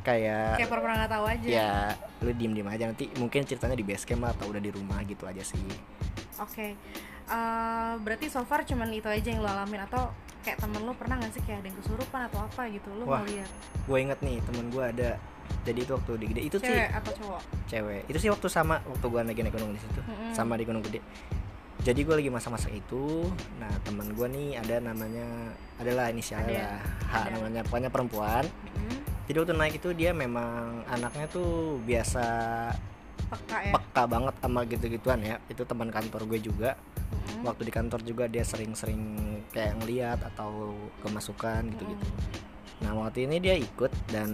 kayak 0.08 0.56
Kayak 0.56 0.70
pernah 0.72 0.96
nggak 0.98 1.12
tahu 1.12 1.26
aja. 1.28 1.48
ya 1.50 1.72
lu 2.18 2.32
diem 2.32 2.54
diem 2.54 2.66
aja 2.66 2.84
nanti 2.86 3.12
mungkin 3.14 3.44
ceritanya 3.44 3.76
di 3.76 3.84
base 3.84 4.04
camp 4.04 4.24
lah 4.24 4.32
atau 4.32 4.48
udah 4.48 4.58
di 4.58 4.72
rumah 4.72 5.04
gitu 5.04 5.28
aja 5.28 5.44
sih 5.44 5.60
Oke. 6.38 6.80
Eh, 7.28 7.94
berarti 8.00 8.32
so 8.32 8.40
far 8.42 8.64
cuman 8.64 8.88
itu 8.90 9.06
aja 9.06 9.28
yang 9.28 9.42
lo 9.42 9.50
alamin 9.50 9.84
atau 9.84 10.08
kayak 10.40 10.58
temen 10.58 10.80
lo 10.80 10.96
pernah 10.96 11.20
nggak 11.20 11.34
sih 11.34 11.44
kayak 11.44 11.60
ada 11.60 11.68
yang 11.68 11.78
kesurupan 11.78 12.22
atau 12.24 12.40
apa 12.40 12.72
gitu 12.72 12.88
lo 12.94 13.04
Wah. 13.04 13.20
ngeliat 13.20 13.52
gue 13.84 13.98
inget 14.00 14.20
nih 14.22 14.40
temen 14.42 14.66
gue 14.70 14.80
ada 14.82 15.10
jadi 15.64 15.80
itu 15.82 15.92
waktu 15.92 16.12
di 16.16 16.26
gede 16.26 16.42
itu 16.46 16.58
sih 16.58 16.72
cewek 16.72 16.90
atau 16.94 17.12
cowok? 17.14 17.42
cewek 17.68 18.02
itu 18.08 18.18
sih 18.18 18.30
waktu 18.32 18.48
sama 18.48 18.80
waktu 18.82 19.06
gue 19.06 19.20
lagi 19.26 19.42
naik 19.42 19.54
gunung 19.54 19.72
di 19.72 19.82
situ 19.82 20.00
Mm-mm. 20.00 20.32
sama 20.32 20.56
di 20.56 20.64
gunung 20.64 20.80
gede 20.82 21.04
jadi 21.80 22.00
gue 22.00 22.16
lagi 22.16 22.32
masa-masa 22.32 22.72
itu 22.72 23.28
nah 23.58 23.72
teman 23.82 24.08
gue 24.08 24.28
nih 24.30 24.50
ada 24.56 24.76
namanya 24.82 25.52
adalah 25.78 26.08
inisialnya 26.08 26.64
Ada. 26.64 26.64
lah 26.66 26.82
H 27.04 27.14
Ada. 27.18 27.30
namanya 27.34 27.62
pokoknya 27.64 27.90
perempuan 27.90 28.44
Mm. 28.78 28.97
Jadi 29.28 29.44
waktu 29.44 29.54
naik 29.60 29.76
itu 29.84 29.92
dia 29.92 30.16
memang 30.16 30.88
anaknya 30.88 31.28
tuh 31.28 31.84
biasa 31.84 32.24
peka 33.28 33.58
ya? 33.60 33.74
peka 33.76 34.04
banget 34.08 34.36
sama 34.40 34.60
gitu-gituan 34.64 35.20
ya. 35.20 35.36
Itu 35.52 35.68
teman 35.68 35.92
kantor 35.92 36.24
gue 36.32 36.40
juga. 36.40 36.80
Mm-mm. 37.08 37.48
waktu 37.48 37.64
di 37.68 37.72
kantor 37.72 38.04
juga 38.04 38.28
dia 38.28 38.44
sering-sering 38.44 39.00
kayak 39.56 39.80
ngeliat 39.80 40.20
atau 40.34 40.76
kemasukan 41.04 41.72
gitu-gitu. 41.76 42.08
Nah 42.84 42.92
waktu 43.00 43.28
ini 43.28 43.40
dia 43.40 43.56
ikut 43.56 43.92
dan 44.12 44.30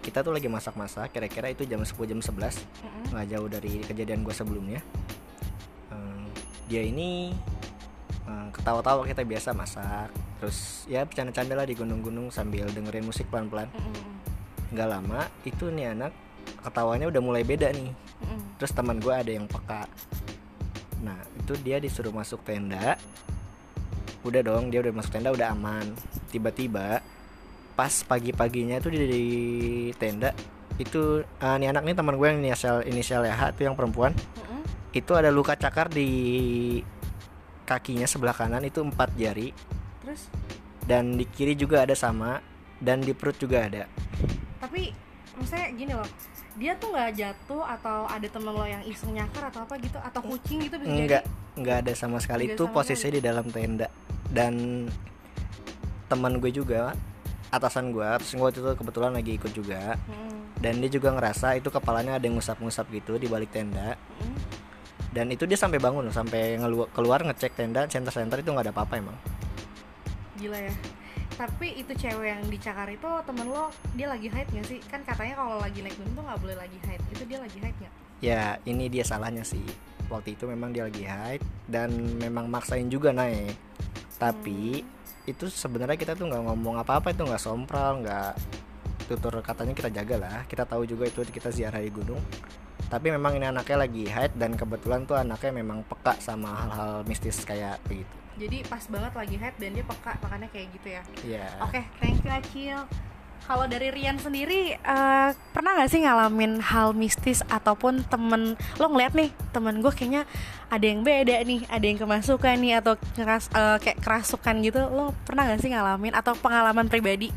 kita 0.00 0.24
tuh 0.24 0.32
lagi 0.32 0.48
masak-masak 0.48 1.12
kira-kira 1.12 1.52
itu 1.52 1.68
jam 1.68 1.84
10 1.84 1.92
jam 2.08 2.20
11 2.20 2.32
Mm-mm. 2.32 3.04
nggak 3.12 3.26
jauh 3.28 3.48
dari 3.48 3.72
kejadian 3.84 4.24
gue 4.24 4.34
sebelumnya. 4.36 4.80
Eh, 5.92 6.24
dia 6.68 6.82
ini 6.84 7.32
eh, 8.28 8.48
ketawa-tawa 8.56 9.04
kita 9.08 9.24
biasa 9.24 9.52
masak. 9.52 10.08
Terus 10.40 10.88
ya 10.88 11.04
bercanda-canda 11.04 11.56
lah 11.56 11.64
di 11.68 11.76
gunung-gunung 11.76 12.28
sambil 12.28 12.68
dengerin 12.72 13.04
musik 13.04 13.28
pelan-pelan. 13.28 13.68
Mm-mm. 13.72 14.13
Nggak 14.72 14.88
lama 14.88 15.28
itu 15.44 15.68
nih 15.68 15.92
anak 15.92 16.12
ketawanya 16.64 17.08
udah 17.08 17.20
mulai 17.20 17.44
beda 17.44 17.72
nih. 17.72 17.92
Mm-mm. 18.24 18.40
terus 18.56 18.72
teman 18.72 18.96
gue 19.02 19.12
ada 19.12 19.28
yang 19.28 19.44
peka. 19.44 19.84
Nah 21.04 21.18
itu 21.36 21.52
dia 21.60 21.76
disuruh 21.76 22.12
masuk 22.12 22.40
tenda. 22.44 22.96
Udah 24.24 24.40
dong 24.40 24.72
dia 24.72 24.80
udah 24.80 24.92
masuk 24.96 25.12
tenda 25.12 25.32
udah 25.32 25.52
aman. 25.52 25.92
Tiba-tiba 26.32 27.04
pas 27.74 27.92
pagi-paginya 28.06 28.78
tuh 28.80 28.94
di, 28.94 28.98
di 29.04 29.24
tenda 29.98 30.32
itu 30.80 31.20
eh, 31.22 31.56
nih 31.60 31.68
anak 31.74 31.82
nih 31.84 31.96
teman 31.96 32.16
gue 32.16 32.28
yang 32.28 32.40
inisial 32.40 32.76
inisial 32.86 33.22
H 33.28 33.56
itu 33.56 33.68
yang 33.68 33.76
perempuan. 33.76 34.16
Mm-mm. 34.16 34.62
itu 34.94 35.12
ada 35.12 35.28
luka 35.28 35.58
cakar 35.58 35.90
di 35.90 36.08
kakinya 37.66 38.06
sebelah 38.06 38.36
kanan 38.36 38.64
itu 38.64 38.80
empat 38.80 39.12
jari. 39.18 39.52
Terus? 40.00 40.28
Dan 40.84 41.16
di 41.16 41.24
kiri 41.24 41.56
juga 41.56 41.84
ada 41.84 41.96
sama 41.96 42.40
dan 42.80 43.00
di 43.00 43.16
perut 43.16 43.36
juga 43.40 43.64
ada 43.64 43.88
tapi 44.74 44.90
maksudnya 45.38 45.70
gini 45.70 45.92
loh 45.94 46.08
dia 46.58 46.74
tuh 46.82 46.90
nggak 46.90 47.14
jatuh 47.14 47.62
atau 47.62 48.10
ada 48.10 48.26
temen 48.26 48.50
lo 48.50 48.66
yang 48.66 48.82
iseng 48.90 49.14
nyakar 49.14 49.46
atau 49.46 49.62
apa 49.62 49.78
gitu 49.78 50.02
atau 50.02 50.18
kucing 50.18 50.66
gitu 50.66 50.82
bisa 50.82 50.90
enggak 50.90 51.22
jadi? 51.22 51.54
enggak 51.54 51.76
ada 51.86 51.92
sama 51.94 52.18
sekali. 52.18 52.50
Nggak 52.50 52.58
itu 52.58 52.64
sama 52.66 52.74
posisinya 52.74 53.14
di 53.14 53.22
dalam 53.22 53.46
tenda. 53.54 53.88
Dan 54.34 54.54
teman 56.10 56.42
gue 56.42 56.50
juga 56.50 56.90
atasan 57.54 57.94
gue 57.94 58.06
terus 58.18 58.34
gue 58.34 58.48
itu 58.50 58.60
kebetulan 58.74 59.14
lagi 59.14 59.38
ikut 59.38 59.52
juga. 59.54 59.94
Mm-mm. 60.10 60.58
dan 60.58 60.74
dia 60.82 60.90
juga 60.90 61.14
ngerasa 61.14 61.54
itu 61.54 61.70
kepalanya 61.70 62.18
ada 62.18 62.26
yang 62.26 62.34
ngusap-ngusap 62.34 62.90
gitu 62.90 63.14
di 63.14 63.30
balik 63.30 63.54
tenda. 63.54 63.94
Mm-mm. 63.94 64.38
dan 65.14 65.30
itu 65.30 65.46
dia 65.46 65.54
sampai 65.54 65.78
bangun 65.78 66.02
loh 66.02 66.14
sampai 66.14 66.58
keluar 66.90 67.22
ngecek 67.22 67.54
tenda 67.54 67.86
center-center 67.86 68.42
itu 68.42 68.50
nggak 68.50 68.66
ada 68.70 68.74
apa-apa 68.74 68.94
emang. 68.98 69.18
Gila 70.34 70.58
ya 70.58 70.74
tapi 71.34 71.74
itu 71.74 71.92
cewek 71.94 72.28
yang 72.30 72.42
dicakar 72.46 72.86
itu 72.86 73.10
temen 73.26 73.46
lo 73.50 73.70
dia 73.98 74.06
lagi 74.06 74.30
haid 74.30 74.46
gak 74.54 74.66
sih? 74.70 74.78
Kan 74.86 75.02
katanya 75.02 75.34
kalau 75.42 75.58
lagi 75.58 75.82
naik 75.82 75.98
gunung 75.98 76.14
tuh 76.14 76.24
nggak 76.24 76.40
boleh 76.40 76.56
lagi 76.58 76.78
haid 76.86 77.02
itu 77.10 77.24
dia 77.26 77.38
lagi 77.42 77.58
haid 77.58 77.76
nggak? 77.82 77.92
Ya 78.22 78.42
ini 78.64 78.86
dia 78.86 79.02
salahnya 79.02 79.42
sih. 79.42 79.64
Waktu 80.06 80.38
itu 80.38 80.46
memang 80.46 80.70
dia 80.70 80.86
lagi 80.86 81.02
haid 81.02 81.42
dan 81.66 81.90
memang 82.22 82.46
maksain 82.46 82.86
juga 82.86 83.10
naik. 83.10 83.58
Tapi 84.16 84.86
itu 85.26 85.44
sebenarnya 85.50 85.98
kita 85.98 86.14
tuh 86.14 86.30
nggak 86.30 86.42
ngomong 86.46 86.78
apa-apa 86.78 87.10
itu 87.10 87.26
nggak 87.26 87.42
sompral 87.42 88.04
nggak 88.04 88.32
tutur 89.10 89.34
katanya 89.42 89.74
kita 89.74 89.90
jaga 89.90 90.16
lah. 90.22 90.38
Kita 90.46 90.62
tahu 90.62 90.86
juga 90.86 91.10
itu 91.10 91.26
kita 91.26 91.50
ziarahi 91.50 91.90
gunung. 91.90 92.22
Tapi 92.86 93.10
memang 93.10 93.34
ini 93.34 93.50
anaknya 93.50 93.84
lagi 93.84 94.06
haid 94.06 94.38
dan 94.38 94.54
kebetulan 94.54 95.02
tuh 95.02 95.18
anaknya 95.18 95.50
memang 95.50 95.82
peka 95.82 96.14
sama 96.22 96.54
hal-hal 96.54 97.02
mistis 97.08 97.42
kayak 97.42 97.82
begitu 97.90 98.23
jadi 98.34 98.66
pas 98.66 98.82
banget 98.90 99.12
lagi 99.14 99.36
haid 99.38 99.54
dan 99.62 99.70
dia 99.74 99.84
peka 99.86 100.12
makanya 100.22 100.48
kayak 100.50 100.66
gitu 100.74 100.88
ya 100.90 101.02
ya 101.22 101.46
Oke, 101.62 101.80
thank 102.02 102.18
you 102.22 102.30
Acil. 102.30 102.82
Kalau 103.44 103.68
dari 103.68 103.92
Rian 103.92 104.16
sendiri, 104.16 104.72
eh, 104.72 105.30
pernah 105.52 105.76
nggak 105.76 105.90
sih 105.92 106.00
ngalamin 106.00 106.64
hal 106.64 106.96
mistis 106.96 107.44
ataupun 107.44 108.00
temen 108.08 108.56
lo 108.80 108.88
ngeliat 108.88 109.12
nih 109.12 109.36
temen 109.52 109.84
gue 109.84 109.92
kayaknya 109.92 110.24
ada 110.72 110.80
yang 110.80 111.04
beda 111.04 111.44
nih, 111.44 111.60
ada 111.68 111.84
yang 111.84 112.00
kemasukan 112.00 112.56
nih 112.56 112.80
atau 112.80 112.96
keras, 113.12 113.52
eh, 113.52 113.76
kayak 113.84 114.00
kerasukan 114.00 114.64
gitu, 114.64 114.80
lo 114.88 115.12
pernah 115.28 115.44
nggak 115.44 115.60
sih 115.60 115.68
ngalamin 115.76 116.16
atau 116.16 116.32
pengalaman 116.40 116.88
pribadi 116.88 117.36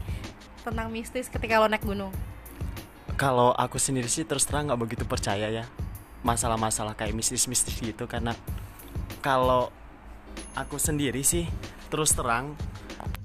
tentang 0.63 0.87
mistis 0.95 1.27
ketika 1.27 1.59
lo 1.59 1.67
naik 1.67 1.83
gunung? 1.83 2.15
kalau 3.17 3.51
aku 3.57 3.81
sendiri 3.81 4.05
sih 4.05 4.23
terus 4.23 4.45
terang 4.45 4.69
nggak 4.69 4.79
begitu 4.79 5.03
percaya 5.03 5.49
ya 5.49 5.65
masalah-masalah 6.21 6.93
kayak 6.93 7.17
mistis-mistis 7.17 7.81
gitu 7.81 8.05
karena 8.05 8.37
kalau 9.25 9.73
aku 10.57 10.81
sendiri 10.81 11.21
sih 11.21 11.45
terus 11.87 12.11
terang 12.17 12.57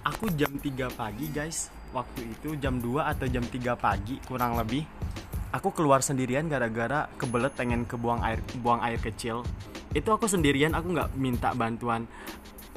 aku 0.02 0.31
jam 0.35 0.52
3 0.59 0.92
pagi 0.92 1.26
guys. 1.31 1.71
Waktu 1.92 2.25
itu 2.25 2.57
jam 2.57 2.81
2 2.81 3.04
atau 3.04 3.26
jam 3.28 3.45
3 3.45 3.76
pagi 3.76 4.16
kurang 4.25 4.57
lebih. 4.57 4.85
Aku 5.52 5.69
keluar 5.76 6.00
sendirian 6.00 6.49
gara-gara 6.49 7.12
kebelet 7.21 7.52
pengen 7.52 7.85
ke 7.85 8.00
buang 8.00 8.25
air 8.25 8.40
buang 8.64 8.81
air 8.81 8.97
kecil. 8.97 9.45
Itu 9.92 10.16
aku 10.16 10.25
sendirian 10.25 10.73
aku 10.73 10.97
nggak 10.97 11.11
minta 11.21 11.52
bantuan. 11.52 12.09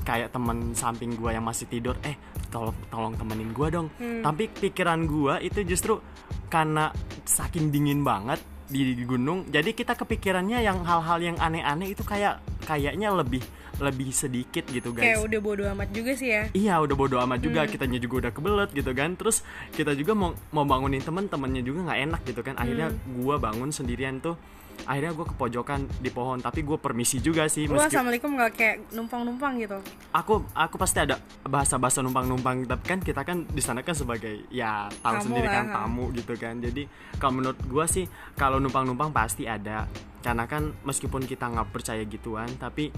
Kayak 0.04 0.36
temen 0.36 0.76
samping 0.76 1.16
gua 1.16 1.34
yang 1.34 1.48
masih 1.48 1.66
tidur 1.72 1.96
eh 2.04 2.20
tolong 2.52 2.76
tolong 2.92 3.16
temenin 3.16 3.56
gua 3.56 3.72
dong. 3.72 3.88
Tapi 3.98 4.52
pikiran 4.52 5.08
gua 5.08 5.40
itu 5.40 5.64
justru 5.64 6.04
karena 6.52 6.92
saking 7.24 7.72
dingin 7.72 8.04
banget 8.04 8.44
di, 8.66 8.98
gunung 9.06 9.46
jadi 9.50 9.72
kita 9.72 9.94
kepikirannya 9.94 10.62
yang 10.66 10.82
hal-hal 10.82 11.20
yang 11.22 11.38
aneh-aneh 11.38 11.94
itu 11.94 12.02
kayak 12.02 12.42
kayaknya 12.66 13.14
lebih 13.14 13.46
lebih 13.76 14.08
sedikit 14.16 14.64
gitu 14.72 14.96
guys. 14.96 15.04
Kayak 15.04 15.20
udah 15.28 15.40
bodo 15.44 15.64
amat 15.76 15.90
juga 15.92 16.12
sih 16.16 16.32
ya. 16.32 16.48
Iya 16.56 16.80
udah 16.80 16.96
bodo 16.96 17.20
amat 17.20 17.40
juga. 17.44 17.68
Kitanya 17.68 18.00
juga 18.00 18.28
udah 18.28 18.32
kebelet 18.32 18.70
gitu 18.72 18.92
kan. 18.96 19.20
Terus 19.20 19.44
kita 19.76 19.92
juga 20.00 20.16
mau 20.16 20.32
mau 20.56 20.64
bangunin 20.64 21.04
temen 21.04 21.28
temennya 21.28 21.60
juga 21.60 21.92
nggak 21.92 22.00
enak 22.08 22.22
gitu 22.24 22.40
kan. 22.40 22.56
Akhirnya 22.56 22.96
gua 23.20 23.36
bangun 23.36 23.76
sendirian 23.76 24.24
tuh 24.24 24.40
akhirnya 24.84 25.16
gue 25.16 25.26
ke 25.26 25.36
pojokan 25.40 25.88
di 26.04 26.12
pohon 26.12 26.44
tapi 26.44 26.62
gue 26.62 26.78
permisi 26.78 27.24
juga 27.24 27.48
sih 27.48 27.66
Lo 27.66 27.80
meski 27.80 27.96
assalamualaikum 27.96 28.30
nggak 28.36 28.52
kayak 28.54 28.76
numpang-numpang 28.92 29.54
gitu? 29.64 29.78
aku 30.12 30.44
aku 30.52 30.76
pasti 30.76 31.00
ada 31.02 31.18
bahasa 31.48 31.80
bahasa 31.80 32.04
numpang 32.04 32.28
numpang 32.28 32.68
tapi 32.68 32.84
kan 32.84 33.00
kita 33.00 33.22
kan 33.24 33.48
di 33.48 33.62
sana 33.64 33.82
kan 33.82 33.96
sebagai 33.96 34.48
ya 34.52 34.88
tahu 35.02 35.14
Tamu 35.20 35.26
sendiri 35.26 35.48
kan 35.48 35.66
tamu 35.70 36.06
gitu 36.16 36.34
kan. 36.36 36.56
Jadi 36.60 36.84
kalau 37.20 37.34
menurut 37.42 37.60
gua 37.68 37.86
sih 37.86 38.06
kalau 38.36 38.58
numpang 38.58 38.86
numpang 38.88 39.10
pasti 39.12 39.46
ada. 39.46 39.88
Karena 40.26 40.50
kan 40.50 40.74
meskipun 40.82 41.30
kita 41.30 41.46
nggak 41.52 41.70
percaya 41.70 42.02
gituan 42.06 42.50
tapi 42.58 42.90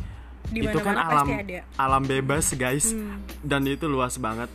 itu 0.47 0.79
kan 0.79 0.95
alam 0.95 1.27
alam 1.75 2.03
bebas 2.07 2.55
guys. 2.55 2.95
Hmm. 2.95 3.19
dan 3.43 3.67
itu 3.67 3.83
luas 3.91 4.15
banget 4.15 4.47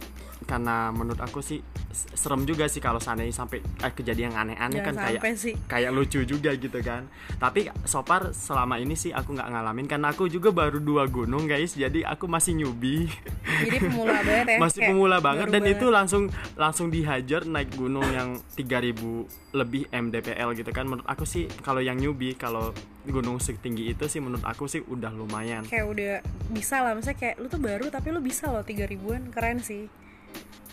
karena 0.42 0.90
menurut 0.90 1.20
aku 1.20 1.40
sih 1.40 1.60
serem 1.92 2.48
juga 2.48 2.66
sih 2.66 2.80
kalau 2.80 2.96
seandainya 2.98 3.36
sampai 3.36 3.60
eh, 3.60 3.92
kejadian 3.92 4.32
yang 4.32 4.48
aneh-aneh 4.48 4.80
kan 4.80 4.94
kayak 4.96 5.20
sih. 5.36 5.54
kayak 5.68 5.92
lucu 5.92 6.24
juga 6.24 6.56
gitu 6.56 6.80
kan. 6.80 7.04
Tapi 7.36 7.68
so 7.84 8.00
far 8.00 8.32
selama 8.32 8.80
ini 8.80 8.96
sih 8.96 9.12
aku 9.12 9.36
nggak 9.36 9.48
ngalamin 9.52 9.86
karena 9.86 10.08
aku 10.10 10.26
juga 10.26 10.48
baru 10.50 10.80
dua 10.80 11.04
gunung 11.06 11.44
guys. 11.44 11.76
Jadi 11.76 12.00
aku 12.02 12.24
masih 12.26 12.56
newbie 12.56 13.12
Jadi 13.44 13.76
pemula 13.78 14.18
banget 14.26 14.46
ya. 14.48 14.58
masih 14.58 14.80
kayak 14.80 14.90
pemula 14.90 15.16
banget. 15.20 15.46
dan 15.52 15.62
itu 15.68 15.86
langsung 15.92 16.22
langsung 16.56 16.88
dihajar 16.88 17.44
naik 17.44 17.76
gunung 17.76 18.08
yang 18.08 18.40
3000 18.56 19.52
lebih 19.52 19.84
mdpl 19.92 20.48
gitu 20.56 20.70
kan. 20.72 20.88
Menurut 20.88 21.04
aku 21.04 21.28
sih 21.28 21.44
kalau 21.60 21.84
yang 21.84 22.00
newbie 22.00 22.32
kalau 22.34 22.72
gunung 23.04 23.36
setinggi 23.36 23.92
itu 23.92 24.08
sih 24.08 24.22
menurut 24.22 24.46
aku 24.48 24.64
sih 24.64 24.80
udah 24.80 25.12
lumayan. 25.12 25.68
Kayak 25.68 25.86
udah 25.92 26.12
bisa 26.48 26.80
lah. 26.80 26.96
Misalnya 26.96 27.20
kayak 27.20 27.36
lu 27.36 27.46
tuh 27.52 27.60
baru 27.60 27.86
tapi 27.92 28.08
lu 28.14 28.24
bisa 28.24 28.48
loh 28.48 28.64
tiga 28.64 28.88
ribuan. 28.88 29.28
Keren 29.28 29.60
sih 29.60 29.92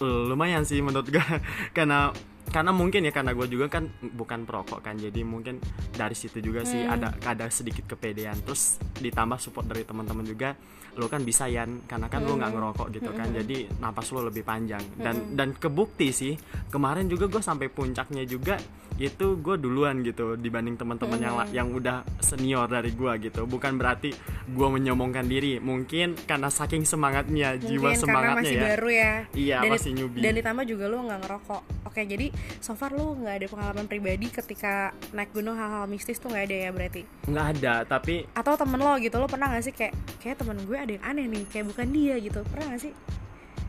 lumayan 0.02 0.64
sih 0.64 0.80
menurut 0.80 1.08
gue 1.08 1.20
karena 1.78 2.12
karena 2.50 2.74
mungkin 2.74 3.06
ya 3.06 3.14
karena 3.14 3.38
gue 3.38 3.46
juga 3.46 3.70
kan 3.70 3.94
bukan 4.02 4.50
perokok 4.50 4.82
kan 4.82 4.98
jadi 4.98 5.22
mungkin 5.22 5.62
dari 5.94 6.18
situ 6.18 6.42
juga 6.42 6.66
sih 6.66 6.82
Hmm. 6.82 6.98
ada 6.98 7.10
ada 7.22 7.46
sedikit 7.54 7.86
kepedean. 7.86 8.42
Terus 8.42 8.82
ditambah 8.98 9.38
support 9.38 9.70
dari 9.70 9.86
teman-teman 9.86 10.26
juga 10.26 10.58
lo 10.96 11.06
kan 11.06 11.22
bisa 11.22 11.46
yan. 11.46 11.86
Karena 11.86 12.08
kan 12.08 12.22
lo 12.22 12.34
Hmm. 12.34 12.40
nggak 12.40 12.52
ngerokok 12.52 12.88
gitu 12.92 13.12
kan 13.12 13.28
jadi 13.30 13.58
napas 13.78 14.10
lo 14.10 14.24
lebih 14.24 14.42
panjang. 14.42 14.82
Dan 14.96 15.36
dan 15.36 15.54
kebukti 15.54 16.10
sih 16.10 16.34
kemarin 16.68 17.06
juga 17.06 17.28
gue 17.28 17.40
sampai 17.40 17.68
puncaknya 17.68 18.24
juga 18.24 18.58
itu 18.96 19.40
gue 19.40 19.56
duluan 19.56 20.04
gitu 20.04 20.36
dibanding 20.36 20.76
teman-teman 20.76 21.16
yang 21.18 21.36
Hmm. 21.38 21.52
yang 21.52 21.68
udah 21.72 21.98
senior 22.20 22.68
dari 22.68 22.92
gue 22.92 23.12
gitu. 23.22 23.46
Bukan 23.46 23.76
berarti 23.76 24.12
gue 24.46 24.68
menyombongkan 24.70 25.24
diri 25.24 25.56
mungkin 25.58 26.20
karena 26.20 26.48
saking 26.48 26.84
semangatnya 26.84 27.56
jiwa 27.56 27.90
mungkin 27.90 27.96
karena 27.96 28.02
semangatnya 28.02 28.40
masih 28.44 28.56
ya. 28.56 28.64
baru 28.68 28.90
ya. 28.90 29.14
Iya, 29.32 29.58
dan, 29.60 29.72
masih 29.72 29.92
newbie. 29.94 30.20
dan 30.20 30.32
ditambah 30.36 30.66
juga 30.66 30.86
lu 30.86 30.98
nggak 31.02 31.20
ngerokok. 31.22 31.62
Oke 31.86 32.02
jadi 32.04 32.28
so 32.60 32.76
far 32.76 32.92
lu 32.92 33.16
nggak 33.16 33.36
ada 33.36 33.48
pengalaman 33.48 33.86
pribadi 33.88 34.28
ketika 34.30 34.74
naik 35.10 35.32
gunung 35.32 35.56
hal-hal 35.56 35.88
mistis 35.88 36.20
tuh 36.20 36.28
nggak 36.28 36.46
ada 36.46 36.58
ya 36.60 36.70
berarti? 36.70 37.02
Nggak 37.26 37.46
ada 37.56 37.74
tapi 37.84 38.28
atau 38.30 38.54
temen 38.54 38.78
lo 38.78 38.94
gitu 38.98 39.16
lo 39.16 39.26
pernah 39.26 39.48
nggak 39.48 39.64
sih 39.64 39.72
kayak 39.72 39.94
kayak 40.20 40.36
temen 40.38 40.60
gue 40.60 40.76
ada 40.86 40.92
yang 40.96 41.06
aneh 41.06 41.26
nih 41.28 41.44
kayak 41.50 41.66
bukan 41.72 41.88
dia 41.92 42.16
gitu. 42.20 42.40
Pernah 42.48 42.66
nggak 42.76 42.82
sih? 42.82 42.94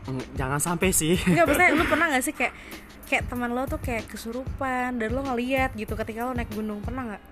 Mm, 0.09 0.23
jangan 0.33 0.59
sampai 0.59 0.89
sih. 0.89 1.15
Enggak, 1.17 1.45
maksudnya 1.45 1.77
lu 1.77 1.85
pernah 1.93 2.05
gak 2.09 2.23
sih 2.25 2.33
kayak 2.33 2.53
kayak 3.05 3.23
teman 3.27 3.51
lo 3.51 3.67
tuh 3.67 3.79
kayak 3.83 4.07
kesurupan 4.07 4.95
dan 4.95 5.09
lo 5.11 5.21
ngeliat 5.27 5.75
gitu 5.75 5.93
ketika 5.99 6.25
lo 6.25 6.31
naik 6.31 6.49
gunung 6.55 6.79
pernah 6.79 7.11
nggak? 7.11 7.23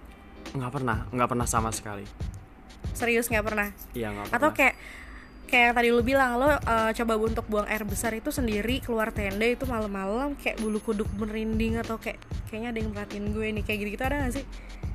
Nggak 0.59 0.71
pernah 0.75 0.97
nggak 1.09 1.29
pernah 1.31 1.47
sama 1.47 1.71
sekali. 1.71 2.03
Serius 2.91 3.31
nggak 3.31 3.45
pernah? 3.47 3.71
Iya 3.95 4.11
nggak 4.11 4.25
atau 4.27 4.51
pernah 4.51 4.57
kayak 4.59 4.75
kayak 5.49 5.63
yang 5.65 5.75
tadi 5.79 5.89
lu 5.89 6.03
bilang 6.05 6.37
lo 6.37 6.51
eh, 6.51 6.91
coba 6.93 7.13
untuk 7.17 7.45
buang 7.49 7.65
air 7.65 7.81
besar 7.87 8.13
itu 8.13 8.29
sendiri 8.29 8.83
keluar 8.85 9.09
tenda 9.09 9.47
itu 9.47 9.65
malam-malam 9.65 10.37
kayak 10.37 10.61
bulu 10.61 10.77
kuduk 10.83 11.09
merinding 11.17 11.81
atau 11.81 11.97
kayak 11.97 12.21
kayaknya 12.51 12.69
ada 12.75 12.77
yang 12.83 12.89
merhatiin 12.93 13.25
gue 13.33 13.47
nih 13.57 13.63
kayak 13.65 13.77
gitu-gitu 13.81 14.03
ada 14.03 14.15
gak 14.27 14.33
sih? 14.35 14.45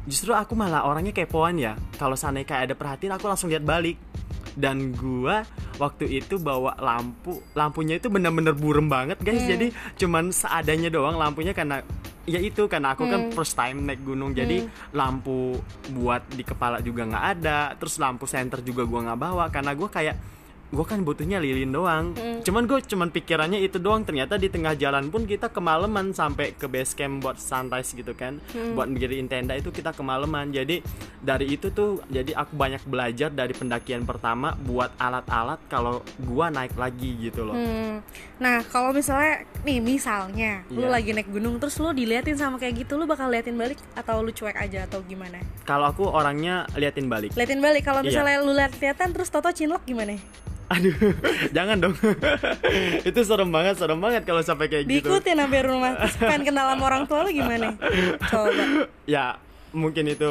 Justru 0.05 0.37
aku 0.37 0.53
malah 0.53 0.85
orangnya 0.85 1.17
kepoan 1.17 1.57
ya. 1.57 1.75
Kalau 1.97 2.15
sana 2.15 2.45
kayak 2.45 2.71
ada 2.71 2.75
perhatian 2.77 3.17
aku 3.17 3.25
langsung 3.25 3.49
lihat 3.49 3.65
balik 3.65 3.97
dan 4.55 4.95
gua 4.95 5.43
waktu 5.79 6.23
itu 6.23 6.39
bawa 6.39 6.79
lampu. 6.79 7.43
Lampunya 7.55 7.99
itu 7.99 8.09
bener-bener 8.11 8.55
burem 8.55 8.87
banget 8.87 9.19
guys. 9.21 9.43
Hmm. 9.43 9.51
jadi 9.55 9.67
cuman 9.99 10.31
seadanya 10.31 10.89
doang 10.91 11.19
lampunya 11.19 11.53
karena 11.55 11.83
ya 12.25 12.41
itu 12.41 12.65
karena 12.71 12.97
aku 12.97 13.05
kan 13.05 13.29
Hmm. 13.29 13.33
first 13.35 13.55
time 13.55 13.85
naik 13.85 14.01
gunung. 14.03 14.33
Jadi 14.33 14.65
lampu 14.95 15.59
buat 15.93 16.25
di 16.33 16.43
kepala 16.47 16.81
juga 16.81 17.05
nggak 17.05 17.25
ada. 17.39 17.75
Terus 17.77 17.99
lampu 18.01 18.25
senter 18.25 18.63
juga 18.63 18.87
gua 18.87 19.13
nggak 19.13 19.21
bawa. 19.21 19.45
Karena 19.51 19.75
gua 19.75 19.91
kayak 19.91 20.17
gua 20.71 20.87
kan 20.87 21.01
butuhnya 21.01 21.37
lilin 21.37 21.69
doang 21.69 22.15
Hmm. 22.15 22.41
cuman 22.41 22.65
gue 22.65 22.79
cuman 22.85 23.09
pikirannya 23.09 23.59
itu 23.59 23.77
doang 23.77 24.03
ternyata 24.03 24.35
di 24.35 24.47
tengah 24.47 24.73
jalan 24.75 25.07
pun 25.07 25.25
kita 25.25 25.49
kemalaman 25.49 26.11
sampai 26.11 26.53
ke 26.53 26.65
base 26.65 26.93
camp 26.93 27.21
buat 27.21 27.37
sunrise 27.37 27.93
gitu 27.93 28.13
kan 28.13 28.41
Hmm. 28.51 28.73
buat 28.73 28.89
berdiriin 28.89 29.27
tenda 29.27 29.53
itu 29.53 29.69
kita 29.69 29.91
kemalaman 29.91 30.49
jadi 30.49 30.81
dari 31.19 31.51
itu 31.51 31.69
tuh 31.69 32.01
jadi 32.07 32.35
aku 32.35 32.55
banyak 32.55 32.83
belajar 32.85 33.29
dari 33.29 33.53
pendakian 33.53 34.03
pertama 34.03 34.55
buat 34.57 34.93
alat-alat 34.97 35.59
kalau 35.67 36.01
gua 36.19 36.49
naik 36.49 36.75
lagi 36.75 37.19
gitu 37.21 37.43
loh 37.43 37.55
Hmm. 37.55 38.03
Nah, 38.37 38.61
kalau 38.65 38.91
misalnya 38.91 39.43
nih 39.63 39.79
misalnya 39.79 40.67
lu 40.69 40.85
Iya. 40.85 40.91
lagi 40.91 41.11
naik 41.11 41.29
gunung 41.29 41.57
terus 41.57 41.79
lu 41.79 41.91
diliatin 41.91 42.35
sama 42.35 42.57
kayak 42.57 42.85
gitu, 42.85 42.95
lu 42.95 43.07
bakal 43.07 43.27
liatin 43.27 43.55
balik 43.55 43.79
atau 43.95 44.21
lu 44.21 44.31
cuek 44.31 44.55
aja 44.55 44.85
atau 44.85 45.01
gimana? 45.03 45.39
kalau 45.63 45.87
aku 45.87 46.05
orangnya 46.05 46.67
liatin 46.75 47.07
balik 47.07 47.33
Liatin 47.33 47.59
balik 47.59 47.83
kalau 47.83 48.01
Iya. 48.01 48.11
misalnya 48.11 48.37
lu 48.41 48.53
liat-liatan 48.53 49.09
terus 49.11 49.29
toto 49.29 49.49
cinlok 49.49 49.81
gimana? 49.85 50.19
Aduh 50.67 50.97
jangan 51.57 51.77
dong 51.79 51.95
itu 53.09 53.21
serem 53.21 53.49
banget 53.49 53.75
serem 53.75 53.99
banget 53.99 54.23
kalau 54.23 54.41
sampai 54.41 54.67
kayak 54.67 54.85
gitu 54.85 55.07
Diikutin 55.07 55.37
sampai 55.39 55.61
rumah 55.63 55.93
terus 55.95 56.17
pengen 56.17 56.43
kenal 56.47 56.67
sama 56.67 56.85
orang 56.85 57.03
tua 57.05 57.21
lu 57.21 57.31
gimana? 57.31 57.77
Coba. 58.25 58.65
ya 59.05 59.37
mungkin 59.71 60.07
itu 60.07 60.31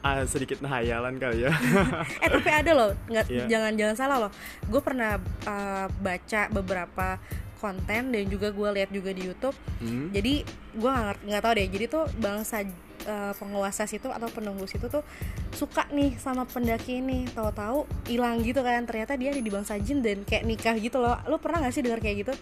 ah, 0.00 0.22
sedikit 0.24 0.60
hayalan 0.60 1.16
kali 1.16 1.44
ya 1.44 1.52
eh 2.22 2.28
tapi 2.28 2.50
ada 2.50 2.70
loh 2.72 2.90
nggak 3.06 3.24
Iya. 3.26 3.44
jangan 3.48 3.72
jangan 3.74 3.96
salah 3.96 4.16
loh 4.20 4.30
gue 4.62 4.80
pernah 4.80 5.16
uh, 5.44 5.86
baca 5.96 6.42
beberapa 6.50 7.16
konten 7.56 8.12
dan 8.12 8.24
juga 8.28 8.50
gue 8.50 8.68
lihat 8.74 8.90
juga 8.90 9.10
di 9.10 9.24
YouTube 9.24 9.56
Hmm. 9.80 10.08
jadi 10.10 10.44
gue 10.72 10.90
nggak 10.90 11.24
nggak 11.24 11.40
tahu 11.40 11.52
deh 11.54 11.68
jadi 11.70 11.84
tuh 11.86 12.04
bangsa 12.14 12.64
uh, 13.04 13.32
penguasa 13.32 13.84
situ 13.84 14.06
atau 14.06 14.28
penunggu 14.28 14.64
situ 14.64 14.86
tuh 14.86 15.04
suka 15.50 15.86
nih 15.88 16.16
sama 16.16 16.44
pendaki 16.44 16.98
ini 16.98 17.28
tahu-tahu 17.28 17.84
hilang 18.06 18.40
gitu 18.40 18.60
kan 18.60 18.82
ternyata 18.82 19.14
dia 19.14 19.30
ada 19.30 19.38
di 19.38 19.48
bangsa 19.48 19.76
jin 19.76 20.00
dan 20.00 20.22
kayak 20.22 20.44
nikah 20.44 20.74
gitu 20.74 20.98
loh 20.98 21.16
lu 21.24 21.36
pernah 21.36 21.60
nggak 21.60 21.72
sih 21.72 21.80
dengar 21.80 21.98
kayak 21.98 22.16
gitu 22.22 22.34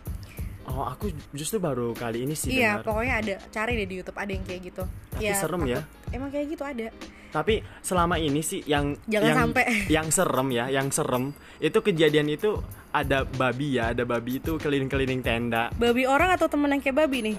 oh 0.64 0.86
aku 0.86 1.10
justru 1.30 1.58
baru 1.58 1.90
kali 1.92 2.22
ini 2.22 2.32
sih 2.32 2.54
iya 2.54 2.78
dengar. 2.78 2.86
pokoknya 2.86 3.14
ada 3.16 3.34
cari 3.50 3.72
deh 3.74 3.84
di 3.84 3.94
YouTube 3.98 4.16
ada 4.16 4.30
yang 4.30 4.44
kayak 4.44 4.60
gitu 4.64 4.82
Tapi 5.12 5.34
serem 5.34 5.62
ya. 5.64 5.78
takut- 5.78 6.10
emang 6.12 6.30
kayak 6.30 6.46
gitu 6.48 6.62
ada 6.62 6.88
Tapi 7.32 7.54
selama 7.80 8.20
ini 8.20 8.44
sih 8.44 8.60
yang 8.62 8.92
Jangan 9.08 9.24
yang, 9.24 9.38
sampai. 9.40 9.64
yang 9.88 10.08
serem 10.12 10.48
ya, 10.52 10.64
yang 10.68 10.88
serem 10.92 11.32
itu 11.58 11.78
kejadian 11.80 12.28
itu 12.28 12.60
ada 12.92 13.24
babi 13.24 13.80
ya, 13.80 13.96
ada 13.96 14.04
babi 14.04 14.36
itu 14.36 14.60
keliling-keliling 14.60 15.24
tenda. 15.24 15.72
babi 15.80 16.04
orang 16.04 16.36
atau 16.36 16.44
temen 16.44 16.68
yang 16.68 16.84
kayak 16.84 17.08
babi 17.08 17.32
nih 17.32 17.36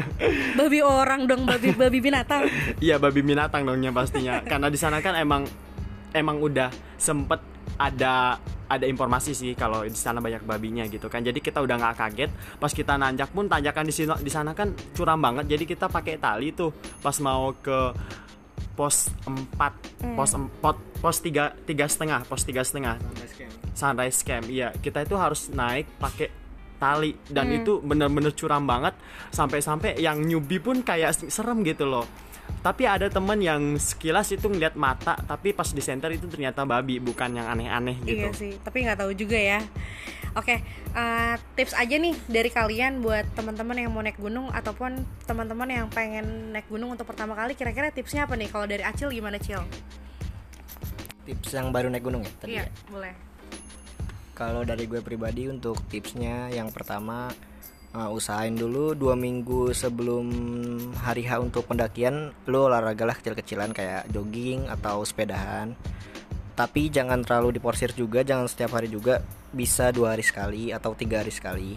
babi 0.58 0.78
orang 0.86 1.26
dong 1.26 1.42
babi 1.42 1.74
babi 1.74 1.98
binatang 1.98 2.46
Iya 2.78 3.02
babi 3.02 3.20
binatang 3.26 3.66
dongnya 3.66 3.90
pastinya. 3.90 4.38
Karena 4.46 4.70
di 4.70 4.78
sana 4.78 5.02
kan 5.02 5.18
emang 5.18 5.42
emang 6.14 6.38
udah 6.38 6.70
sempet 6.94 7.42
ada 7.74 8.38
ada 8.70 8.86
informasi 8.86 9.34
sih 9.34 9.52
kalau 9.58 9.82
di 9.82 9.98
sana 9.98 10.22
banyak 10.22 10.46
babinya 10.46 10.86
gitu 10.86 11.10
kan. 11.10 11.26
Jadi 11.26 11.42
kita 11.42 11.58
udah 11.58 11.74
nggak 11.74 11.96
kaget 11.98 12.30
pas 12.62 12.70
kita 12.70 12.94
nanjak 12.94 13.34
pun 13.34 13.50
tanjakan 13.50 13.84
di 13.90 13.92
sini 13.92 14.14
di 14.22 14.30
sana 14.30 14.54
kan 14.54 14.72
curam 14.94 15.18
banget. 15.18 15.50
Jadi 15.50 15.64
kita 15.66 15.90
pakai 15.90 16.22
tali 16.22 16.54
tuh 16.54 16.70
pas 17.02 17.18
mau 17.18 17.50
ke 17.58 17.78
pos 18.74 19.10
4 19.26 20.14
pos 20.18 20.30
4 20.34 21.02
pos 21.02 21.16
tiga 21.22 21.54
tiga 21.64 21.86
setengah 21.86 22.26
pos 22.26 22.42
tiga 22.42 22.62
setengah. 22.66 22.98
Sunrise 23.74 24.20
camp. 24.22 24.46
Iya. 24.46 24.74
Kita 24.78 25.02
itu 25.02 25.14
harus 25.18 25.50
naik 25.50 25.98
pakai 25.98 26.28
tali. 26.78 27.14
Dan 27.26 27.50
itu 27.54 27.82
bener-bener 27.82 28.34
curam 28.34 28.66
banget. 28.66 28.94
Sampai-sampai 29.34 29.98
yang 29.98 30.22
newbie 30.22 30.62
pun 30.62 30.82
kayak 30.82 31.14
serem 31.30 31.62
gitu 31.66 31.86
loh 31.86 32.23
tapi 32.60 32.88
ada 32.88 33.06
temen 33.06 33.36
yang 33.38 33.62
sekilas 33.76 34.32
itu 34.32 34.48
ngeliat 34.48 34.72
mata 34.72 35.20
tapi 35.20 35.52
pas 35.52 35.68
di 35.68 35.78
center 35.78 36.08
itu 36.08 36.24
ternyata 36.26 36.64
babi 36.64 36.96
bukan 36.96 37.36
yang 37.36 37.44
aneh-aneh 37.46 38.00
gitu 38.02 38.24
Iya 38.24 38.30
sih, 38.32 38.52
tapi 38.60 38.82
nggak 38.82 38.98
tahu 39.00 39.12
juga 39.12 39.36
ya. 39.36 39.60
Oke, 40.34 40.58
eh, 40.90 41.34
tips 41.54 41.72
aja 41.72 41.94
nih 41.94 42.10
dari 42.26 42.50
kalian 42.50 42.98
buat 42.98 43.22
teman-teman 43.32 43.78
yang 43.78 43.92
mau 43.92 44.02
naik 44.02 44.18
gunung 44.18 44.50
ataupun 44.50 44.96
teman-teman 45.24 45.68
yang 45.68 45.86
pengen 45.88 46.50
naik 46.50 46.66
gunung 46.66 46.90
untuk 46.90 47.06
pertama 47.06 47.32
kali. 47.32 47.54
Kira-kira 47.54 47.92
tipsnya 47.92 48.26
apa 48.26 48.34
nih? 48.34 48.48
Kalau 48.48 48.66
dari 48.66 48.82
Acil 48.82 49.08
gimana 49.08 49.38
Cil? 49.38 49.62
tips 51.24 51.56
yang 51.56 51.72
baru 51.72 51.88
naik 51.88 52.04
gunung 52.04 52.20
ya 52.20 52.32
tadi 52.36 52.52
Iya, 52.52 52.64
ya 52.68 52.72
boleh. 52.84 53.14
kalau 54.34 54.60
dari 54.60 54.84
gue 54.84 55.00
pribadi 55.00 55.48
untuk 55.48 55.80
tipsnya 55.88 56.52
yang 56.52 56.68
pertama 56.68 57.32
uh, 57.94 58.10
usahain 58.10 58.52
dulu 58.52 58.92
dua 58.92 59.14
minggu 59.14 59.70
sebelum 59.70 60.26
hari 61.00 61.24
H 61.24 61.38
untuk 61.40 61.70
pendakian 61.70 62.34
lo 62.50 62.66
olahraga 62.68 63.06
lah 63.06 63.16
kecil-kecilan 63.16 63.70
kayak 63.70 64.10
jogging 64.10 64.66
atau 64.68 65.06
sepedahan. 65.06 65.72
Tapi 66.54 66.86
jangan 66.86 67.22
terlalu 67.26 67.58
diporsir 67.58 67.90
juga 67.94 68.22
jangan 68.22 68.46
setiap 68.46 68.78
hari 68.78 68.86
juga 68.86 69.22
bisa 69.50 69.90
dua 69.90 70.14
hari 70.14 70.22
sekali 70.22 70.70
atau 70.70 70.94
tiga 70.94 71.22
hari 71.22 71.32
sekali. 71.34 71.72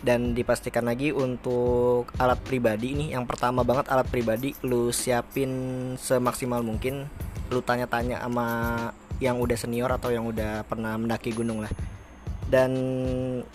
Dan 0.00 0.32
dipastikan 0.32 0.88
lagi 0.88 1.12
untuk 1.12 2.08
alat 2.16 2.40
pribadi 2.40 2.96
nih 2.96 3.12
yang 3.12 3.28
pertama 3.28 3.60
banget 3.60 3.92
alat 3.92 4.08
pribadi 4.08 4.56
lu 4.64 4.88
siapin 4.88 5.52
semaksimal 6.00 6.64
mungkin 6.64 7.04
lu 7.52 7.60
tanya-tanya 7.60 8.24
sama 8.24 8.48
yang 9.20 9.36
udah 9.36 9.58
senior 9.60 9.92
atau 9.92 10.08
yang 10.08 10.24
udah 10.24 10.64
pernah 10.64 10.96
mendaki 10.96 11.36
gunung 11.36 11.60
lah 11.60 11.68
dan 12.50 12.70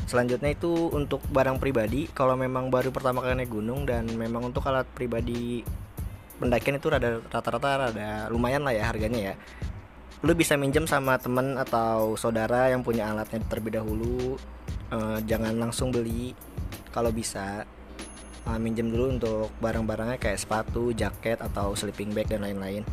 selanjutnya 0.08 0.56
itu 0.56 0.90
untuk 0.96 1.20
barang 1.30 1.60
pribadi. 1.60 2.08
Kalau 2.16 2.40
memang 2.40 2.72
baru 2.72 2.90
pertama 2.96 3.20
kali 3.20 3.44
naik 3.44 3.52
gunung 3.52 3.84
dan 3.84 4.08
memang 4.08 4.50
untuk 4.50 4.64
alat 4.66 4.88
pribadi 4.96 5.62
pendakian 6.40 6.80
itu 6.80 6.88
rada 6.92 7.20
rata-rata 7.32 7.92
rada 7.92 8.28
lumayan 8.32 8.64
lah 8.64 8.72
ya 8.72 8.88
harganya 8.88 9.32
ya. 9.32 9.36
Lu 10.24 10.32
bisa 10.34 10.56
minjem 10.56 10.88
sama 10.88 11.20
temen 11.20 11.60
atau 11.60 12.16
saudara 12.16 12.72
yang 12.72 12.82
punya 12.82 13.12
alatnya 13.12 13.44
terlebih 13.52 13.78
dahulu. 13.78 14.40
Eh, 14.90 15.20
jangan 15.28 15.54
langsung 15.60 15.92
beli. 15.92 16.32
Kalau 16.96 17.12
bisa 17.12 17.68
Eh, 18.46 18.60
minjem 18.62 18.94
dulu 18.94 19.06
untuk 19.10 19.50
barang-barangnya 19.58 20.22
kayak 20.22 20.38
sepatu, 20.38 20.94
jaket 20.94 21.42
atau 21.42 21.74
sleeping 21.74 22.14
bag 22.14 22.30
dan 22.30 22.46
lain-lain. 22.46 22.86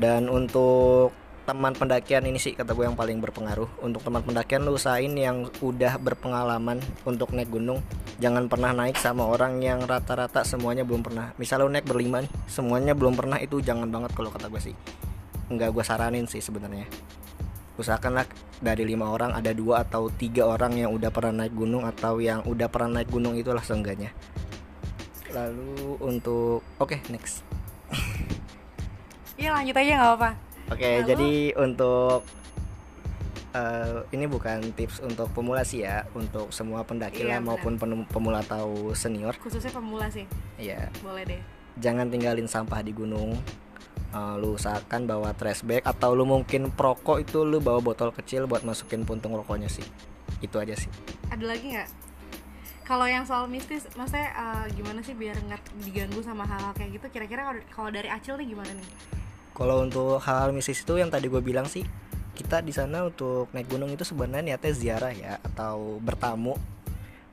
Dan 0.00 0.32
untuk 0.32 1.12
teman 1.44 1.76
pendakian 1.76 2.24
ini 2.24 2.40
sih 2.40 2.56
kata 2.56 2.72
gue 2.72 2.88
yang 2.88 2.96
paling 2.96 3.20
berpengaruh. 3.20 3.68
Untuk 3.84 4.00
teman 4.00 4.24
pendakian 4.24 4.64
lu 4.64 4.80
usahain 4.80 5.12
yang 5.12 5.52
udah 5.60 6.00
berpengalaman 6.00 6.80
untuk 7.04 7.36
naik 7.36 7.52
gunung. 7.52 7.84
Jangan 8.16 8.48
pernah 8.48 8.72
naik 8.72 8.96
sama 8.96 9.28
orang 9.28 9.60
yang 9.60 9.84
rata-rata 9.84 10.40
semuanya 10.40 10.88
belum 10.88 11.04
pernah. 11.04 11.36
Misal 11.36 11.62
lu 11.64 11.68
naik 11.68 11.84
berlima 11.84 12.24
nih 12.24 12.32
semuanya 12.48 12.96
belum 12.96 13.12
pernah 13.12 13.36
itu 13.36 13.60
jangan 13.60 13.92
banget 13.92 14.16
kalau 14.16 14.32
kata 14.32 14.48
gue 14.48 14.72
sih. 14.72 14.74
Nggak 15.52 15.70
gue 15.76 15.84
saranin 15.84 16.24
sih 16.24 16.40
sebenarnya. 16.40 16.88
Usahakanlah 17.76 18.24
dari 18.64 18.88
lima 18.88 19.12
orang 19.12 19.36
ada 19.36 19.52
dua 19.52 19.84
atau 19.84 20.08
tiga 20.08 20.48
orang 20.48 20.80
yang 20.80 20.90
udah 20.96 21.12
pernah 21.12 21.44
naik 21.44 21.52
gunung 21.52 21.84
atau 21.84 22.24
yang 22.24 22.40
udah 22.48 22.72
pernah 22.72 23.02
naik 23.02 23.12
gunung 23.12 23.36
itulah 23.36 23.60
seenggaknya. 23.60 24.16
Lalu 25.28 26.00
untuk 26.00 26.64
oke 26.80 26.96
next. 27.12 27.44
Iya 29.34 29.50
lanjut 29.50 29.74
aja 29.74 29.92
nggak 29.98 30.08
apa-apa. 30.14 30.53
Oke, 30.64 30.90
Lalu? 30.98 31.06
jadi 31.06 31.32
untuk 31.60 32.24
eh, 33.52 33.98
ini 34.10 34.24
bukan 34.24 34.72
tips 34.72 35.00
untuk 35.00 35.28
pemula 35.30 35.60
sih 35.62 35.84
ya, 35.84 36.08
untuk 36.12 36.48
semua 36.50 36.82
pendaki 36.82 37.22
Iya, 37.22 37.36
lah 37.36 37.40
maupun 37.44 37.76
pemula 38.06 38.40
atau 38.40 38.90
senior. 38.92 39.36
Khususnya 39.36 39.70
pemula 39.70 40.08
sih, 40.08 40.24
Ya, 40.56 40.88
boleh 41.00 41.24
deh. 41.24 41.40
jangan 41.76 42.08
tinggalin 42.08 42.48
sampah 42.48 42.80
di 42.80 42.90
gunung. 42.90 43.36
Eh, 44.14 44.34
lu 44.38 44.54
usahakan 44.54 45.04
bawa 45.04 45.34
trash 45.34 45.62
bag 45.62 45.82
atau 45.82 46.14
lu 46.14 46.22
mungkin 46.22 46.70
perokok 46.70 47.18
itu 47.20 47.42
lu 47.42 47.58
bawa 47.58 47.82
botol 47.82 48.10
kecil 48.10 48.46
buat 48.46 48.62
masukin 48.62 49.02
puntung 49.02 49.34
rokoknya 49.34 49.66
sih. 49.68 49.84
Itu 50.38 50.58
aja 50.58 50.74
sih. 50.74 50.88
Ada 51.28 51.44
lagi 51.44 51.74
nggak? 51.74 51.88
Kalau 52.84 53.08
yang 53.08 53.24
soal 53.24 53.48
mistis, 53.48 53.84
maksudnya 53.94 54.28
eh, 54.30 54.66
gimana 54.72 55.00
sih 55.00 55.12
biar 55.12 55.34
nggak 55.36 55.60
diganggu 55.82 56.22
sama 56.22 56.42
hal-hal 56.44 56.72
kayak 56.72 56.96
gitu? 56.96 57.06
Kira-kira 57.10 57.42
kalau 57.68 57.90
dari 57.90 58.06
Acil 58.08 58.38
nih 58.38 58.48
gimana 58.48 58.70
nih? 58.70 58.88
Kalau 59.54 59.86
untuk 59.86 60.18
hal 60.18 60.50
mistis 60.50 60.82
itu 60.82 60.98
yang 60.98 61.14
tadi 61.14 61.30
gue 61.30 61.38
bilang 61.38 61.70
sih, 61.70 61.86
kita 62.34 62.58
di 62.58 62.74
sana 62.74 63.06
untuk 63.06 63.46
naik 63.54 63.70
gunung 63.70 63.94
itu 63.94 64.02
sebenarnya 64.02 64.42
niatnya 64.42 64.72
ziarah 64.74 65.14
ya 65.14 65.38
atau 65.38 66.02
bertamu 66.02 66.58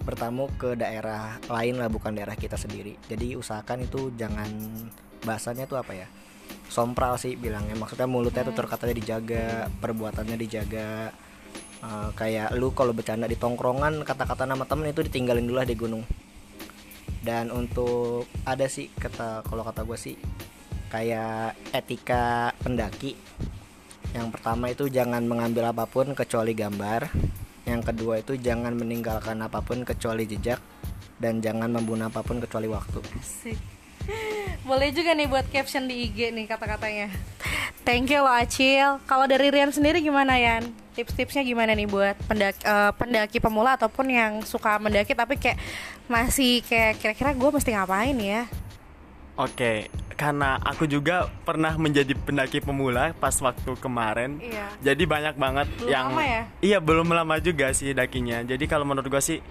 bertamu 0.02 0.50
ke 0.58 0.74
daerah 0.74 1.38
lain 1.46 1.78
lah 1.78 1.90
bukan 1.90 2.14
daerah 2.14 2.34
kita 2.34 2.58
sendiri. 2.58 2.98
Jadi 3.06 3.38
usahakan 3.38 3.86
itu 3.86 4.10
jangan 4.18 4.50
bahasanya 5.26 5.70
tuh 5.70 5.78
apa 5.78 5.94
ya? 5.94 6.08
Sompral 6.70 7.22
sih 7.22 7.38
bilangnya. 7.38 7.78
Maksudnya 7.78 8.10
mulutnya 8.10 8.42
tuh 8.46 8.58
terkatanya 8.58 8.96
dijaga, 8.98 9.70
perbuatannya 9.78 10.38
dijaga. 10.42 11.14
Eh, 11.82 12.10
kayak 12.18 12.54
lu 12.58 12.74
kalau 12.74 12.94
bercanda 12.94 13.26
di 13.26 13.38
tongkrongan 13.38 14.02
kata-kata 14.06 14.46
nama 14.46 14.66
temen 14.66 14.90
itu 14.90 15.02
ditinggalin 15.06 15.46
dulu 15.46 15.58
lah 15.62 15.70
di 15.70 15.78
gunung. 15.78 16.04
Dan 17.22 17.54
untuk 17.54 18.26
ada 18.46 18.66
sih 18.66 18.90
kata 18.98 19.46
kalau 19.46 19.62
kata 19.62 19.86
gue 19.86 19.98
sih 19.98 20.18
kayak 20.92 21.56
etika 21.72 22.52
pendaki 22.60 23.16
yang 24.12 24.28
pertama 24.28 24.68
itu 24.68 24.92
jangan 24.92 25.24
mengambil 25.24 25.72
apa 25.72 25.88
pun 25.88 26.12
kecuali 26.12 26.52
gambar 26.52 27.08
yang 27.64 27.80
kedua 27.80 28.20
itu 28.20 28.36
jangan 28.36 28.76
meninggalkan 28.76 29.40
apa 29.40 29.64
pun 29.64 29.88
kecuali 29.88 30.28
jejak 30.28 30.60
dan 31.22 31.40
jangan 31.40 31.72
membunuh 31.72 32.12
apa 32.12 32.20
pun 32.20 32.44
kecuali 32.44 32.68
waktu 32.68 33.00
Asik. 33.16 33.60
Boleh 34.70 34.90
juga 34.92 35.14
nih 35.14 35.30
buat 35.30 35.46
caption 35.54 35.86
di 35.86 36.10
IG 36.10 36.34
nih 36.34 36.50
kata-katanya. 36.50 37.14
Thank 37.82 38.14
you 38.14 38.22
loh 38.22 38.34
Acil. 38.34 39.02
Kalau 39.10 39.26
dari 39.26 39.50
Rian 39.50 39.74
sendiri 39.74 40.02
gimana 40.02 40.38
Yan? 40.38 40.70
Tips-tipsnya 40.94 41.42
gimana 41.42 41.74
nih 41.74 41.90
buat 41.90 42.18
pendaki, 42.30 42.62
eh, 42.62 42.92
pendaki 42.98 43.38
pemula 43.42 43.78
ataupun 43.78 44.10
yang 44.12 44.42
suka 44.46 44.78
mendaki 44.78 45.18
tapi 45.18 45.38
kayak 45.40 45.58
masih 46.06 46.62
kayak 46.66 47.00
kira-kira 47.00 47.32
gue 47.34 47.50
mesti 47.50 47.70
ngapain 47.74 48.18
ya? 48.22 48.46
Oke, 49.40 49.90
karena 50.22 50.62
aku 50.62 50.86
juga 50.86 51.26
pernah 51.42 51.74
menjadi 51.82 52.14
pendaki 52.14 52.62
pemula 52.62 53.18
pas 53.18 53.34
waktu 53.42 53.74
kemarin. 53.82 54.38
Iya. 54.38 54.70
Jadi 54.94 55.10
banyak 55.10 55.34
banget 55.34 55.68
Belum 55.82 55.90
yang 55.90 56.08
lama 56.14 56.22
ya? 56.22 56.44
Iya, 56.62 56.78
belum 56.78 57.10
lama 57.10 57.42
juga 57.42 57.74
sih 57.74 57.90
dakinya. 57.98 58.46
Jadi 58.46 58.70
kalau 58.70 58.86
menurut 58.86 59.10
gua 59.10 59.18
sih 59.18 59.42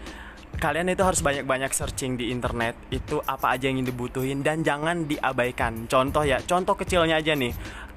kalian 0.63 0.95
itu 0.95 1.03
harus 1.03 1.27
banyak-banyak 1.27 1.75
searching 1.75 2.15
di 2.15 2.31
internet 2.31 2.79
itu 2.95 3.19
apa 3.27 3.59
aja 3.59 3.67
yang 3.67 3.83
dibutuhin 3.83 4.47
dan 4.47 4.63
jangan 4.63 5.11
diabaikan. 5.11 5.91
Contoh 5.91 6.23
ya, 6.23 6.39
contoh 6.47 6.79
kecilnya 6.79 7.19
aja 7.19 7.35
nih, 7.35 7.51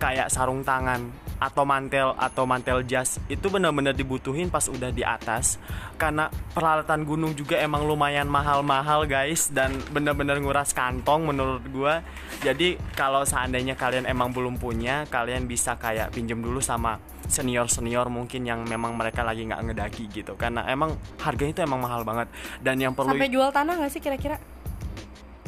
kayak 0.04 0.28
sarung 0.28 0.68
tangan 0.68 1.00
atau 1.40 1.64
mantel 1.68 2.16
atau 2.16 2.44
mantel 2.48 2.84
jas 2.88 3.20
itu 3.28 3.52
benar-benar 3.52 3.92
dibutuhin 3.92 4.52
pas 4.52 4.68
udah 4.68 4.92
di 4.92 5.04
atas. 5.04 5.60
Karena 5.96 6.28
peralatan 6.52 7.08
gunung 7.08 7.32
juga 7.36 7.60
emang 7.60 7.88
lumayan 7.88 8.28
mahal-mahal 8.28 9.08
guys 9.08 9.48
dan 9.52 9.76
benar-benar 9.96 10.44
nguras 10.44 10.76
kantong 10.76 11.24
menurut 11.24 11.64
gua. 11.72 12.04
Jadi 12.44 12.76
kalau 13.00 13.24
seandainya 13.24 13.80
kalian 13.80 14.04
emang 14.08 14.36
belum 14.36 14.60
punya 14.60 15.08
kalian 15.08 15.48
bisa 15.48 15.80
kayak 15.80 16.12
pinjem 16.12 16.44
dulu 16.44 16.60
sama 16.60 17.00
senior-senior 17.28 18.12
mungkin 18.12 18.44
yang 18.44 18.68
memang 18.68 18.96
mereka 19.00 19.24
lagi 19.24 19.48
nggak 19.48 19.72
ngedaki 19.72 20.04
gitu. 20.12 20.36
Karena 20.36 20.68
emang 20.68 21.00
harganya 21.24 21.60
itu 21.60 21.62
emang 21.64 21.80
mahal 21.80 22.04
banget. 22.04 22.28
Dan 22.60 22.76
yang 22.80 22.92
perlu 22.92 23.16
Sampai 23.16 23.32
jual 23.32 23.52
tanah 23.52 23.74
nggak 23.80 23.92
sih 23.92 24.04
kira-kira? 24.04 24.36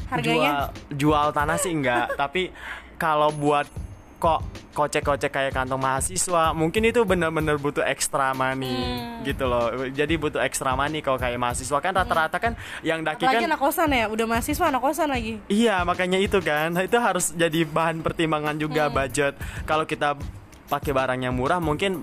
Harganya? 0.05 0.69
jual 0.93 0.93
jual 0.95 1.27
tanah 1.33 1.57
sih 1.57 1.73
enggak 1.73 2.13
tapi 2.13 2.53
kalau 3.01 3.33
buat 3.33 3.65
kok 4.25 4.41
kocek-kocek 4.75 5.31
kayak 5.31 5.53
kantong 5.53 5.79
mahasiswa. 5.79 6.51
Mungkin 6.51 6.89
itu 6.89 7.05
bener-bener 7.05 7.55
butuh 7.61 7.85
ekstra 7.85 8.33
money 8.33 8.73
Hmm. 8.73 9.23
gitu 9.23 9.45
loh. 9.45 9.88
Jadi 9.88 10.17
butuh 10.17 10.41
ekstra 10.41 10.73
money 10.73 10.99
kalau 11.05 11.21
kayak 11.21 11.38
mahasiswa. 11.38 11.77
Kan 11.79 11.93
rata-rata 11.93 12.38
kan 12.41 12.57
yang 12.81 13.05
daki 13.05 13.23
Apalagi 13.23 13.45
kan 13.45 13.49
anak 13.53 13.61
kosan 13.61 13.89
ya, 13.93 14.05
udah 14.09 14.25
mahasiswa 14.25 14.65
anak 14.67 14.81
kosan 14.81 15.07
lagi. 15.13 15.39
Iya 15.47 15.85
makanya 15.85 16.17
itu 16.19 16.41
kan. 16.41 16.73
Nah, 16.75 16.83
itu 16.83 16.97
harus 16.99 17.31
jadi 17.38 17.63
bahan 17.63 18.01
pertimbangan 18.01 18.57
juga 18.57 18.89
budget. 18.91 19.38
Kalau 19.63 19.85
kita 19.88 20.17
pakai 20.65 20.91
barang 20.91 21.19
yang 21.21 21.38
murah 21.38 21.61
mungkin 21.61 22.01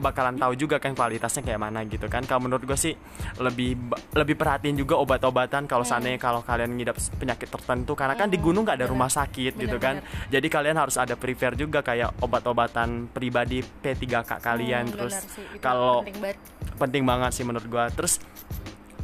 bakalan 0.00 0.40
tahu 0.40 0.56
juga 0.56 0.80
kan 0.80 0.96
kualitasnya 0.96 1.44
kayak 1.44 1.60
mana 1.60 1.84
gitu 1.84 2.08
kan. 2.08 2.24
Kalau 2.24 2.48
menurut 2.48 2.64
gue 2.64 2.78
sih 2.78 2.96
lebih 3.38 3.76
lebih 4.16 4.34
perhatiin 4.34 4.80
juga 4.80 4.96
obat-obatan 4.98 5.68
kalau 5.68 5.84
seandainya 5.84 6.16
kalau 6.16 6.40
kalian 6.40 6.74
ngidap 6.74 6.96
penyakit 7.20 7.48
tertentu. 7.52 7.92
Karena 7.92 8.16
kan 8.16 8.32
di 8.32 8.40
gunung 8.40 8.64
nggak 8.64 8.80
ada 8.80 8.88
bener. 8.88 8.96
rumah 8.96 9.10
sakit 9.12 9.52
gitu 9.60 9.76
kan. 9.76 10.02
jadi 10.32 10.46
kalian 10.48 10.76
harus 10.80 10.96
ada 10.96 11.14
prepare 11.14 11.54
juga 11.54 11.84
kayak 11.84 12.24
obat-obatan 12.24 13.12
pribadi 13.12 13.60
P3K 13.60 14.40
kalian. 14.40 14.88
Hmm, 14.88 14.94
terus 14.96 15.14
kalau 15.60 16.02
penting 16.02 16.18
banget. 16.18 16.38
penting 16.80 17.02
banget 17.04 17.30
sih 17.36 17.44
menurut 17.44 17.66
gua. 17.68 17.84
Terus 17.92 18.18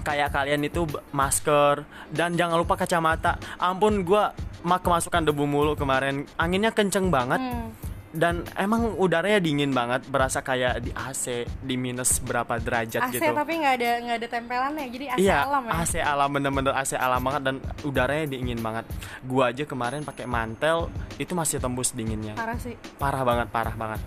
kayak 0.02 0.32
kalian 0.32 0.64
itu 0.64 0.88
masker. 1.12 1.85
Dan 2.09 2.35
jangan 2.35 2.56
lupa 2.56 2.80
kacamata. 2.80 3.37
Ampun 3.61 4.02
gua 4.02 4.32
mak 4.64 4.82
kemasukan 4.82 5.28
debu 5.28 5.44
mulu 5.44 5.76
kemarin. 5.76 6.24
Anginnya 6.40 6.72
kenceng 6.72 7.12
banget. 7.12 7.38
Hmm. 7.38 7.86
Dan 8.16 8.40
emang 8.57 8.96
udaranya 8.96 9.38
dingin 9.38 9.70
banget 9.70 10.02
berasa 10.07 10.40
kayak 10.40 10.81
di 10.81 10.90
AC 10.90 11.24
di 11.61 11.76
minus 11.76 12.16
berapa 12.18 12.57
derajat 12.57 12.98
AC 13.05 13.12
gitu 13.14 13.31
tapi 13.31 13.52
nggak 13.57 13.74
ada 13.76 13.90
nggak 14.00 14.16
ada 14.16 14.29
tempelannya, 14.31 14.87
jadi 14.88 15.05
AC 15.12 15.18
iya 15.20 15.44
alam 15.44 15.62
ya. 15.62 15.72
AC 15.76 15.92
alam 15.96 16.29
bener-bener 16.31 16.72
AC 16.72 16.92
alam 16.94 17.20
banget 17.20 17.42
dan 17.44 17.57
udaranya 17.83 18.26
dingin 18.26 18.59
banget 18.59 18.88
gua 19.22 19.52
aja 19.52 19.62
kemarin 19.62 20.00
pakai 20.00 20.24
mantel 20.24 20.88
itu 21.14 21.33
masih 21.33 21.61
tembus 21.61 21.92
dinginnya 21.92 22.33
Parah 22.35 22.57
sih. 22.57 22.74
parah 22.96 23.22
banget 23.22 23.48
parah 23.48 23.74
banget 23.74 24.00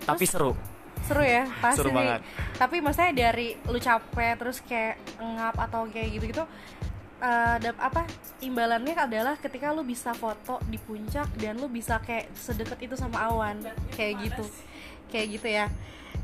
tapi 0.00 0.24
seru 0.24 0.56
seru 1.00 1.22
ya 1.22 1.44
pasti 1.62 1.78
Seru 1.78 1.92
banget. 1.92 2.20
tapi 2.56 2.80
maksudnya 2.80 3.12
dari 3.14 3.54
lu 3.64 3.78
capek 3.78 4.34
terus 4.34 4.58
kayak 4.60 4.96
ngap 5.16 5.56
atau 5.60 5.84
kayak 5.86 6.08
gitu 6.16 6.24
gitu 6.32 6.44
apa 7.18 8.06
imbalannya 8.38 8.94
adalah 8.94 9.34
ketika 9.38 9.74
lu 9.74 9.82
bisa 9.82 10.14
foto 10.14 10.62
di 10.70 10.78
puncak 10.78 11.26
dan 11.38 11.58
lu 11.58 11.66
bisa 11.66 11.98
kayak 11.98 12.30
sedekat 12.34 12.78
itu 12.86 12.94
sama 12.94 13.26
awan. 13.26 13.58
Kayak 13.94 14.14
gitu. 14.22 14.44
kayak 15.08 15.26
gitu 15.40 15.48
ya. 15.48 15.66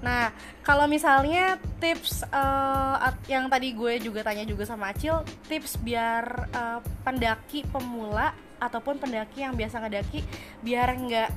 Nah 0.04 0.28
kalau 0.60 0.84
misalnya 0.84 1.56
tips 1.80 2.20
at- 3.00 3.24
yang 3.26 3.48
tadi 3.48 3.72
gue 3.72 3.96
juga 4.04 4.20
tanya 4.20 4.44
juga 4.44 4.68
sama 4.68 4.92
Acil 4.92 5.24
tips 5.48 5.80
biar 5.80 6.24
eh, 6.52 6.80
pendaki 7.02 7.64
pemula 7.64 8.36
ataupun 8.60 9.00
pendaki 9.00 9.40
yang 9.44 9.56
biasa 9.56 9.80
ngedaki 9.80 10.20
biar 10.60 10.88
nggak 10.94 11.30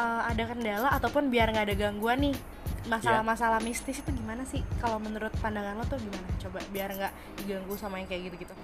eh, 0.00 0.22
ada 0.32 0.44
kendala 0.48 0.88
ataupun 0.96 1.28
biar 1.28 1.52
nggak 1.52 1.66
ada 1.70 1.76
gangguan 1.76 2.18
nih. 2.24 2.36
Masalah-masalah 2.84 3.64
mistis 3.64 4.00
itu 4.04 4.10
gimana 4.12 4.44
sih? 4.44 4.60
Kalau 4.76 5.00
menurut 5.00 5.32
pandangan 5.40 5.76
lo 5.80 5.84
tuh 5.88 5.96
gimana? 6.00 6.24
Coba 6.40 6.60
biar 6.68 6.92
nggak 6.92 7.12
diganggu 7.40 7.76
sama 7.76 8.00
yang 8.00 8.08
kayak 8.08 8.32
gitu-gitu 8.32 8.54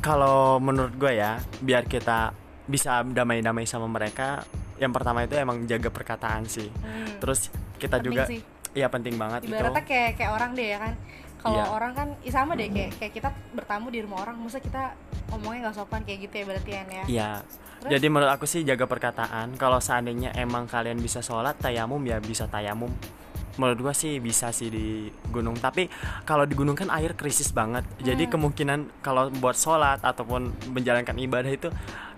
kalau 0.00 0.56
menurut 0.58 0.92
gue 0.92 1.12
ya 1.14 1.32
biar 1.60 1.84
kita 1.84 2.32
bisa 2.64 3.00
damai-damai 3.02 3.64
sama 3.64 3.86
mereka 3.86 4.42
yang 4.76 4.90
pertama 4.90 5.22
itu 5.22 5.36
emang 5.36 5.64
jaga 5.64 5.88
perkataan 5.88 6.44
sih 6.44 6.68
Hmm. 6.72 7.20
terus 7.20 7.52
kita 7.76 7.96
Penting 7.96 8.06
juga 8.06 8.22
sih. 8.26 8.40
iya 8.72 8.88
penting 8.88 9.14
banget 9.14 9.44
ibaratnya 9.44 9.76
itu 9.76 9.82
kayak 9.86 10.10
kayak 10.16 10.32
orang 10.32 10.50
deh 10.52 10.68
ya 10.68 10.78
kan 10.78 10.94
kalau 11.36 11.56
Iya. 11.58 11.64
orang 11.70 11.92
kan 11.94 12.08
ih, 12.20 12.28
sama 12.28 12.52
deh 12.52 12.68
kayak 12.68 12.90
kayak 12.96 13.12
kita 13.14 13.28
bertamu 13.52 13.88
di 13.88 14.00
rumah 14.00 14.22
orang 14.22 14.36
masa 14.36 14.56
kita 14.58 14.92
ngomongnya 15.28 15.68
nggak 15.68 15.76
sopan 15.76 16.00
kayak 16.02 16.28
gitu 16.28 16.34
ya 16.34 16.44
berarti 16.46 16.70
ya 16.70 16.82
iya 17.06 17.30
Terus? 17.80 17.90
jadi 17.90 18.06
menurut 18.08 18.30
aku 18.30 18.44
sih 18.44 18.60
jaga 18.60 18.84
perkataan 18.84 19.56
kalau 19.56 19.80
seandainya 19.80 20.32
emang 20.34 20.64
kalian 20.64 20.96
bisa 20.96 21.20
sholat 21.20 21.56
tayamum 21.56 22.00
ya 22.02 22.20
bisa 22.20 22.44
tayamum 22.44 22.92
menurut 23.58 23.78
gua 23.80 23.94
sih 23.94 24.20
bisa 24.20 24.52
sih 24.52 24.68
di 24.68 24.86
gunung. 25.30 25.58
Tapi 25.58 25.90
kalau 26.22 26.44
di 26.44 26.54
gunung 26.54 26.76
kan 26.76 26.90
air 26.90 27.16
krisis 27.16 27.50
banget. 27.50 27.82
Jadi 27.98 28.28
Hmm. 28.28 28.32
kemungkinan 28.38 28.78
kalau 29.00 29.30
buat 29.32 29.56
sholat 29.56 30.04
ataupun 30.04 30.70
menjalankan 30.70 31.16
ibadah 31.18 31.50
itu 31.50 31.68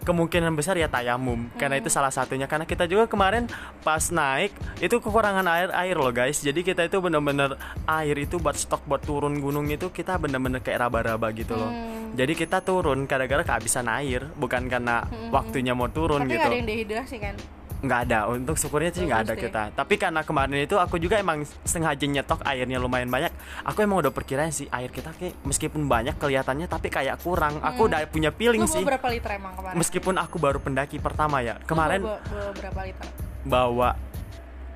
kemungkinan 0.02 0.52
besar 0.52 0.74
ya 0.74 0.90
tayamum. 0.90 1.46
Karena 1.54 1.78
Hmm. 1.78 1.82
itu 1.86 1.88
salah 1.88 2.10
satunya. 2.10 2.50
Karena 2.50 2.66
kita 2.66 2.84
juga 2.84 3.06
kemarin 3.06 3.46
pas 3.80 4.02
naik 4.10 4.50
itu 4.82 4.98
kekurangan 4.98 5.46
air 5.46 5.70
air 5.72 5.96
loh 5.96 6.10
guys. 6.10 6.42
Jadi 6.42 6.60
kita 6.60 6.84
itu 6.84 6.98
bener-bener 6.98 7.54
air 7.86 8.16
itu 8.18 8.36
buat 8.36 8.58
stok 8.58 8.84
buat 8.84 9.00
turun 9.00 9.38
gunung 9.38 9.70
itu 9.70 9.88
kita 9.88 10.18
bener-bener 10.18 10.58
kayak 10.58 10.88
raba-raba 10.88 11.30
gitu 11.30 11.54
loh. 11.54 11.70
Hmm. 11.70 12.12
jadi 12.12 12.36
kita 12.36 12.60
turun 12.60 13.08
gara-gara 13.08 13.40
kehabisan 13.40 13.88
air 13.88 14.28
bukan 14.36 14.68
karena 14.68 15.00
waktunya 15.32 15.72
mau 15.72 15.88
turun 15.88 16.28
tapi 16.28 16.36
gitu. 16.36 16.44
ada 16.44 16.56
yang 16.60 16.68
dehidrasi 16.68 17.16
kan 17.16 17.34
nggak 17.82 18.00
ada 18.06 18.30
untuk 18.30 18.54
syukurnya 18.54 18.94
sih 18.94 19.02
nggak 19.10 19.20
ada 19.26 19.34
kita. 19.34 19.62
Tapi 19.74 19.94
karena 19.98 20.22
kemarin 20.22 20.62
itu 20.62 20.78
aku 20.78 21.02
juga 21.02 21.18
emang 21.18 21.42
sengaja 21.66 22.06
nyetok 22.06 22.46
airnya 22.46 22.78
lumayan 22.78 23.10
banyak 23.10 23.34
aku 23.66 23.82
emang 23.82 24.06
udah 24.06 24.14
perkiraan 24.14 24.54
sih 24.54 24.70
air 24.70 24.94
kita 24.94 25.10
kayak 25.18 25.42
meskipun 25.42 25.90
banyak 25.90 26.14
kelihatannya 26.16 26.70
tapi 26.70 26.88
kayak 26.88 27.18
kurang. 27.18 27.58
Aku 27.58 27.90
udah 27.90 28.06
punya 28.06 28.30
feeling 28.30 28.64
sih. 28.70 28.86
berapa 28.86 29.10
liter 29.10 29.34
emang 29.34 29.58
kemarin? 29.58 29.76
Meskipun 29.82 30.14
aku 30.14 30.36
baru 30.38 30.58
pendaki 30.62 31.02
pertama 31.02 31.42
ya 31.42 31.58
kemarin 31.66 32.06
bawa, 32.06 32.22
bawa 32.22 32.50
berapa 32.54 32.80
liter? 32.86 33.06
bawa 33.42 33.90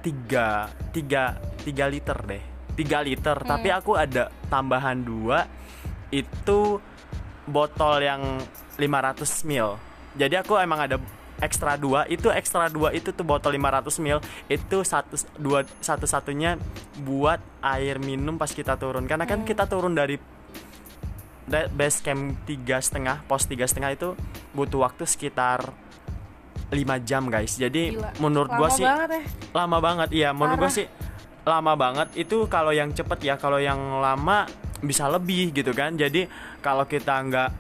tiga 0.03 0.49
tiga 0.90 1.38
tiga 1.62 1.87
liter 1.87 2.19
deh. 2.27 2.42
Tiga 2.77 3.01
liter 3.01 3.38
Hmm. 3.40 3.49
tapi 3.49 3.73
aku 3.73 3.97
ada 3.97 4.29
tambahan 4.53 5.01
dua 5.01 5.49
itu 6.11 6.77
botol 7.47 8.03
yang 8.03 8.23
500 8.77 9.49
ml 9.49 9.79
jadi 10.12 10.40
aku 10.40 10.57
emang 10.57 10.81
ada 10.85 10.97
ekstra 11.37 11.77
dua 11.77 12.09
itu 12.09 12.33
ekstra 12.33 12.72
dua 12.72 12.92
itu 12.92 13.12
tuh 13.12 13.20
botol 13.20 13.53
500 13.53 14.01
ml 14.01 14.20
itu 14.49 14.77
satu 14.81 15.14
dua 15.37 15.68
satu 15.85 16.09
satunya 16.09 16.57
buat 17.01 17.38
air 17.61 18.01
minum 18.01 18.37
pas 18.37 18.49
kita 18.49 18.77
turun. 18.77 19.05
Karena 19.05 19.29
kan 19.29 19.44
kita 19.44 19.68
turun 19.68 19.92
dari 19.92 20.16
da- 21.44 21.68
base 21.68 22.03
camp 22.03 22.42
tiga 22.44 22.81
setengah 22.81 23.22
pos 23.25 23.46
tiga 23.46 23.64
setengah 23.64 23.92
itu 23.92 24.09
butuh 24.53 24.83
waktu 24.83 25.05
sekitar 25.05 25.70
5 26.66 26.75
jam 27.07 27.31
guys. 27.31 27.55
Jadi 27.55 27.94
Gila. 27.94 28.11
menurut 28.18 28.51
Lama 28.51 28.59
gua 28.59 28.68
sih 28.75 28.83
banget 28.83 29.09
ya. 29.12 29.22
lama 29.55 29.79
banget 29.79 30.09
iya. 30.11 30.31
Menurut 30.35 30.59
gue 30.59 30.66
Parah. 30.66 30.79
sih 30.83 30.87
lama 31.46 31.72
banget. 31.79 32.09
Itu 32.18 32.51
kalau 32.51 32.75
yang 32.75 32.90
cepet 32.90 33.18
ya 33.22 33.35
kalau 33.38 33.62
yang 33.62 33.79
lama 34.03 34.51
bisa 34.83 35.07
lebih 35.07 35.55
gitu 35.55 35.70
kan. 35.70 35.94
Jadi 35.94 36.27
kalau 36.59 36.83
kita 36.85 37.14
nggak 37.22 37.51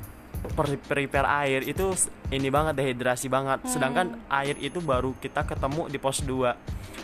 prepare 0.48 1.26
air 1.44 1.60
itu 1.62 1.92
ini 2.28 2.48
banget 2.48 2.76
dehidrasi 2.76 3.26
banget 3.26 3.62
Hmm. 3.62 3.70
sedangkan 3.70 4.06
air 4.28 4.54
itu 4.58 4.78
baru 4.78 5.14
kita 5.16 5.42
ketemu 5.42 5.88
di 5.88 5.98
pos 5.98 6.20
2 6.20 6.54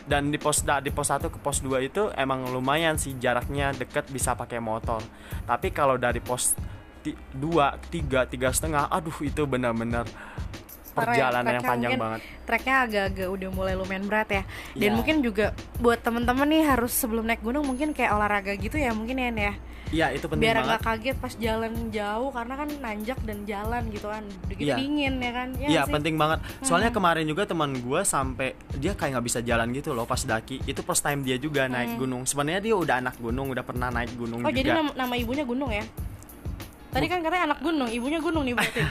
dan 0.05 0.29
di 0.29 0.39
pos 0.39 0.61
di 0.63 0.91
pos 0.91 1.09
1 1.09 1.29
ke 1.29 1.39
pos 1.39 1.59
2 1.59 1.79
itu 1.81 2.11
emang 2.13 2.47
lumayan 2.49 2.95
sih 2.95 3.15
jaraknya 3.15 3.71
deket 3.73 4.07
bisa 4.09 4.35
pakai 4.35 4.59
motor 4.59 5.03
tapi 5.45 5.71
kalau 5.71 5.95
dari 5.95 6.19
pos 6.19 6.55
2 7.03 7.11
3 7.35 8.27
tiga 8.27 8.49
setengah 8.51 8.87
aduh 8.87 9.15
itu 9.21 9.43
benar-benar 9.43 10.07
perjalanan 10.93 11.57
yang 11.57 11.65
panjang 11.65 11.91
mungkin 11.97 12.05
banget. 12.05 12.21
treknya 12.45 12.75
agak-agak 12.85 13.29
udah 13.33 13.49
mulai 13.49 13.73
lumayan 13.73 14.05
berat 14.05 14.29
ya 14.29 14.43
dan 14.77 14.91
Iya. 14.93 14.93
mungkin 14.93 15.17
juga 15.25 15.47
buat 15.81 15.99
temen-temen 15.99 16.45
nih 16.47 16.63
harus 16.69 16.93
sebelum 16.93 17.25
naik 17.25 17.41
gunung 17.41 17.65
mungkin 17.65 17.97
kayak 17.97 18.13
olahraga 18.13 18.53
gitu 18.55 18.77
ya 18.77 18.93
mungkin 18.93 19.17
ya 19.17 19.33
ya 19.33 19.55
Iya 19.93 20.09
itu 20.09 20.25
penting 20.25 20.43
biar 20.43 20.57
banget. 20.57 20.67
nggak 20.67 20.81
kaget 20.83 21.17
pas 21.21 21.33
jalan 21.37 21.73
jauh 21.93 22.29
karena 22.33 22.55
kan 22.57 22.69
nanjak 22.81 23.19
dan 23.23 23.39
jalan 23.45 23.83
gitu 23.89 24.07
kan 24.09 24.25
udah 24.25 24.51
gitu 24.51 24.65
Iya. 24.65 24.75
dingin 24.81 25.15
ya 25.21 25.31
kan 25.31 25.49
ya 25.55 25.67
Iya 25.69 25.81
sih? 25.85 25.93
penting 25.93 26.15
banget. 26.17 26.39
Soalnya 26.61 26.91
kemarin 26.91 27.25
juga 27.25 27.45
teman 27.45 27.71
gue 27.77 28.01
sampai 28.03 28.57
dia 28.75 28.93
kayak 28.93 29.15
nggak 29.15 29.25
bisa 29.29 29.39
jalan 29.39 29.69
gitu 29.71 29.93
loh 29.93 30.03
pas 30.03 30.19
daki. 30.19 30.59
Itu 30.65 30.81
first 30.81 31.01
time 31.01 31.21
dia 31.21 31.37
juga 31.37 31.67
naik 31.67 31.97
gunung. 31.97 32.25
Sebenarnya 32.25 32.61
dia 32.63 32.75
udah 32.75 32.95
anak 32.99 33.15
gunung, 33.17 33.49
udah 33.49 33.61
pernah 33.61 33.89
naik 33.89 34.13
gunung 34.15 34.41
oh 34.41 34.49
juga. 34.49 34.57
jadi 34.57 34.69
nama, 34.75 34.91
nama 34.97 35.15
ibunya 35.15 35.45
gunung 35.45 35.69
ya 35.69 35.85
tadi 36.89 37.09
kan 37.09 37.21
katanya 37.21 37.49
anak 37.49 37.61
gunung 37.61 37.89
ibunya 37.89 38.21
gunung 38.21 38.45
nih 38.45 38.53
berarti 38.53 38.81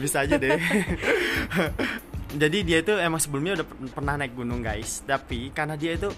bisa 0.00 0.24
aja 0.24 0.34
deh. 0.34 0.56
Jadi 2.34 2.58
dia 2.62 2.82
itu 2.82 2.92
emang 2.92 3.16
sebelumnya 3.16 3.54
udah 3.56 3.66
per- 3.66 3.94
pernah 3.94 4.14
naik 4.18 4.34
gunung 4.34 4.58
guys. 4.58 5.00
Tapi 5.00 5.48
karena 5.50 5.78
dia 5.78 5.94
itu 5.94 6.10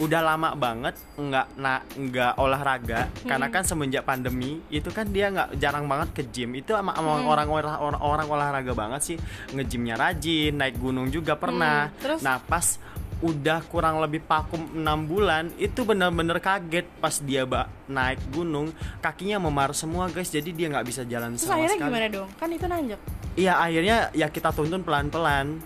udah 0.00 0.20
lama 0.20 0.52
banget 0.52 0.96
nggak 1.14 1.46
na 1.54 1.84
nggak 1.84 2.32
olahraga 2.34 3.12
karena 3.22 3.52
kan 3.52 3.60
semenjak 3.62 4.02
pandemi 4.02 4.64
itu 4.68 4.88
kan 4.88 5.04
dia 5.06 5.28
nggak 5.28 5.54
jarang 5.56 5.86
banget 5.86 6.08
ke 6.12 6.22
gym. 6.28 6.52
Itu 6.52 6.74
sama 6.74 6.90
sama 6.92 7.22
orang 7.22 7.46
orang 7.46 7.76
orang 7.78 8.00
orang 8.00 8.26
olahraga 8.28 8.72
banget 8.72 9.00
sih. 9.04 9.16
Ngejimnya 9.50 9.94
rajin 9.94 10.52
naik 10.54 10.76
gunung 10.76 11.06
juga 11.08 11.34
pernah. 11.34 11.88
Hmm, 11.88 12.00
terus? 12.00 12.20
nah 12.20 12.38
pas 12.38 12.78
udah 13.22 13.62
kurang 13.70 14.02
lebih 14.02 14.18
vakum 14.26 14.66
6 14.74 14.82
bulan 15.06 15.46
itu 15.54 15.86
bener-bener 15.86 16.42
kaget 16.42 16.90
pas 16.98 17.14
dia 17.22 17.46
ba- 17.46 17.70
naik 17.86 18.18
gunung. 18.34 18.74
Kakinya 18.98 19.38
memar 19.38 19.70
semua 19.72 20.10
guys. 20.10 20.26
Jadi 20.26 20.50
dia 20.50 20.66
nggak 20.66 20.82
bisa 20.82 21.06
jalan 21.06 21.38
terus 21.38 21.46
sama 21.46 21.62
akhirnya 21.62 21.78
sekali. 21.78 21.90
gimana 21.94 22.06
dong? 22.10 22.28
Kan 22.34 22.50
itu 22.50 22.66
nanjak 22.66 22.98
Iya 23.32 23.56
akhirnya 23.56 24.12
ya 24.12 24.28
kita 24.28 24.52
tuntun 24.52 24.84
pelan-pelan. 24.84 25.60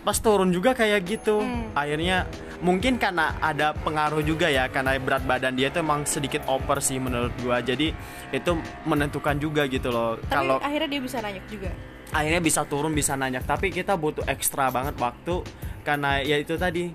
Pas 0.00 0.16
turun 0.16 0.48
juga 0.48 0.72
kayak 0.72 1.00
gitu. 1.04 1.44
Hmm. 1.44 1.68
Akhirnya 1.76 2.24
mungkin 2.64 2.96
karena 2.96 3.36
ada 3.40 3.72
pengaruh 3.72 4.20
juga 4.20 4.48
ya 4.52 4.68
Karena 4.68 4.96
berat 5.00 5.24
badan 5.24 5.56
dia 5.56 5.72
tuh 5.72 5.80
emang 5.84 6.04
sedikit 6.08 6.44
over 6.48 6.80
sih 6.80 6.96
menurut 6.96 7.32
gua. 7.44 7.60
Jadi 7.60 7.92
itu 8.32 8.50
menentukan 8.88 9.36
juga 9.36 9.68
gitu 9.68 9.92
loh. 9.92 10.16
Tapi 10.24 10.32
Kalau 10.32 10.56
akhirnya 10.60 10.88
dia 10.88 11.00
bisa 11.04 11.18
nanjak 11.20 11.44
juga? 11.52 11.70
Akhirnya 12.10 12.40
bisa 12.40 12.60
turun 12.64 12.92
bisa 12.96 13.12
nanjak. 13.14 13.44
Tapi 13.44 13.68
kita 13.68 13.94
butuh 14.00 14.24
ekstra 14.26 14.72
banget 14.72 14.96
waktu 14.96 15.44
Karena 15.80 16.20
ya 16.20 16.36
itu 16.36 16.56
tadi 16.60 16.92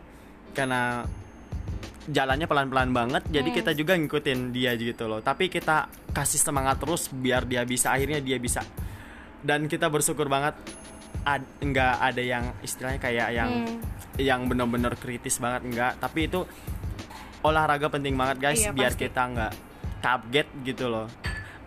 Karena 0.53 1.05
jalannya 2.05 2.45
pelan-pelan 2.45 2.93
banget 2.93 3.23
jadi 3.33 3.49
Hmm. 3.49 3.57
kita 3.57 3.71
juga 3.73 3.97
ngikutin 3.97 4.53
dia 4.53 4.77
gitu 4.77 5.09
loh. 5.09 5.21
Tapi 5.25 5.49
kita 5.49 5.89
kasih 6.13 6.37
semangat 6.41 6.77
terus 6.77 7.09
biar 7.09 7.49
dia 7.49 7.65
bisa 7.65 7.89
akhirnya 7.93 8.21
dia 8.21 8.37
bisa 8.37 8.61
dan 9.45 9.65
kita 9.65 9.87
bersyukur 9.87 10.25
banget 10.25 10.57
ad- 11.23 11.45
nggak 11.59 11.95
ada 12.03 12.19
yang 12.19 12.43
istilahnya 12.59 12.97
kayak 12.97 13.29
yang 13.31 13.51
Hmm. 13.63 13.77
yang 14.17 14.41
bener-bener 14.45 14.95
kritis 14.95 15.37
banget 15.37 15.61
enggak 15.63 15.93
tapi 15.97 16.25
itu 16.25 16.43
olahraga 17.41 17.87
penting 17.87 18.15
banget 18.15 18.37
guys 18.41 18.59
Iya, 18.59 18.71
biar 18.71 18.91
pasti. 18.91 19.05
kita 19.05 19.21
nggak 19.23 19.53
kaget 19.99 20.47
gitu 20.65 20.87
loh 20.87 21.07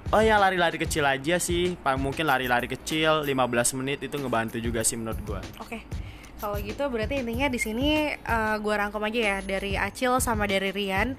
Oh 0.08 0.18
ya 0.18 0.40
lari-lari 0.40 0.80
kecil 0.80 1.04
aja 1.04 1.36
sih, 1.36 1.76
mungkin 2.00 2.24
lari-lari 2.24 2.64
kecil 2.64 3.28
15 3.28 3.36
menit 3.76 4.00
itu 4.00 4.16
ngebantu 4.16 4.56
juga 4.56 4.80
sih 4.80 4.96
menurut 4.96 5.20
gua. 5.20 5.44
Oke. 5.60 5.84
Kalau 6.40 6.56
gitu 6.56 6.80
berarti 6.88 7.20
intinya 7.20 7.44
di 7.46 7.60
sini 7.60 7.88
eh, 8.16 8.56
gua 8.56 8.74
rangkum 8.80 9.04
aja 9.04 9.20
ya 9.20 9.38
dari 9.44 9.76
Acil 9.76 10.16
sama 10.16 10.48
dari 10.48 10.72
Rian. 10.72 11.12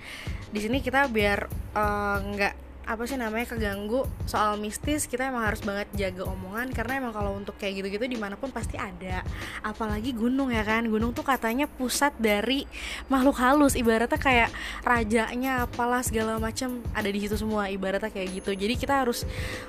Di 0.49 0.57
sini 0.57 0.81
kita 0.81 1.05
biar 1.05 1.45
eh, 1.69 2.17
nggak 2.25 2.53
apa 2.89 3.05
sih 3.05 3.21
namanya 3.21 3.53
keganggu 3.53 4.01
soal 4.25 4.57
mistis 4.57 5.05
kita 5.05 5.29
emang 5.29 5.45
harus 5.45 5.61
banget 5.61 5.85
jaga 5.93 6.25
omongan 6.25 6.73
karena 6.73 6.97
emang 6.97 7.13
kalau 7.13 7.37
untuk 7.37 7.53
kayak 7.61 7.85
gitu-gitu 7.85 8.09
di 8.09 8.17
mana 8.17 8.33
pun 8.33 8.49
pasti 8.49 8.81
ada. 8.81 9.21
Apalagi 9.61 10.09
gunung 10.17 10.49
ya 10.49 10.65
kan 10.65 10.89
gunung 10.89 11.13
tuh 11.13 11.21
katanya 11.21 11.69
pusat 11.69 12.17
dari 12.17 12.65
makhluk 13.05 13.37
halus 13.37 13.77
ibaratnya 13.77 14.17
kayak 14.17 14.49
rajanya 14.81 15.69
apalah 15.69 16.01
segala 16.01 16.41
macam 16.41 16.81
ada 16.97 17.05
di 17.05 17.21
situ 17.21 17.37
semua 17.37 17.69
ibaratnya 17.69 18.09
kayak 18.09 18.41
gitu. 18.41 18.57
Jadi 18.57 18.73
kita 18.73 19.05
harus 19.05 19.21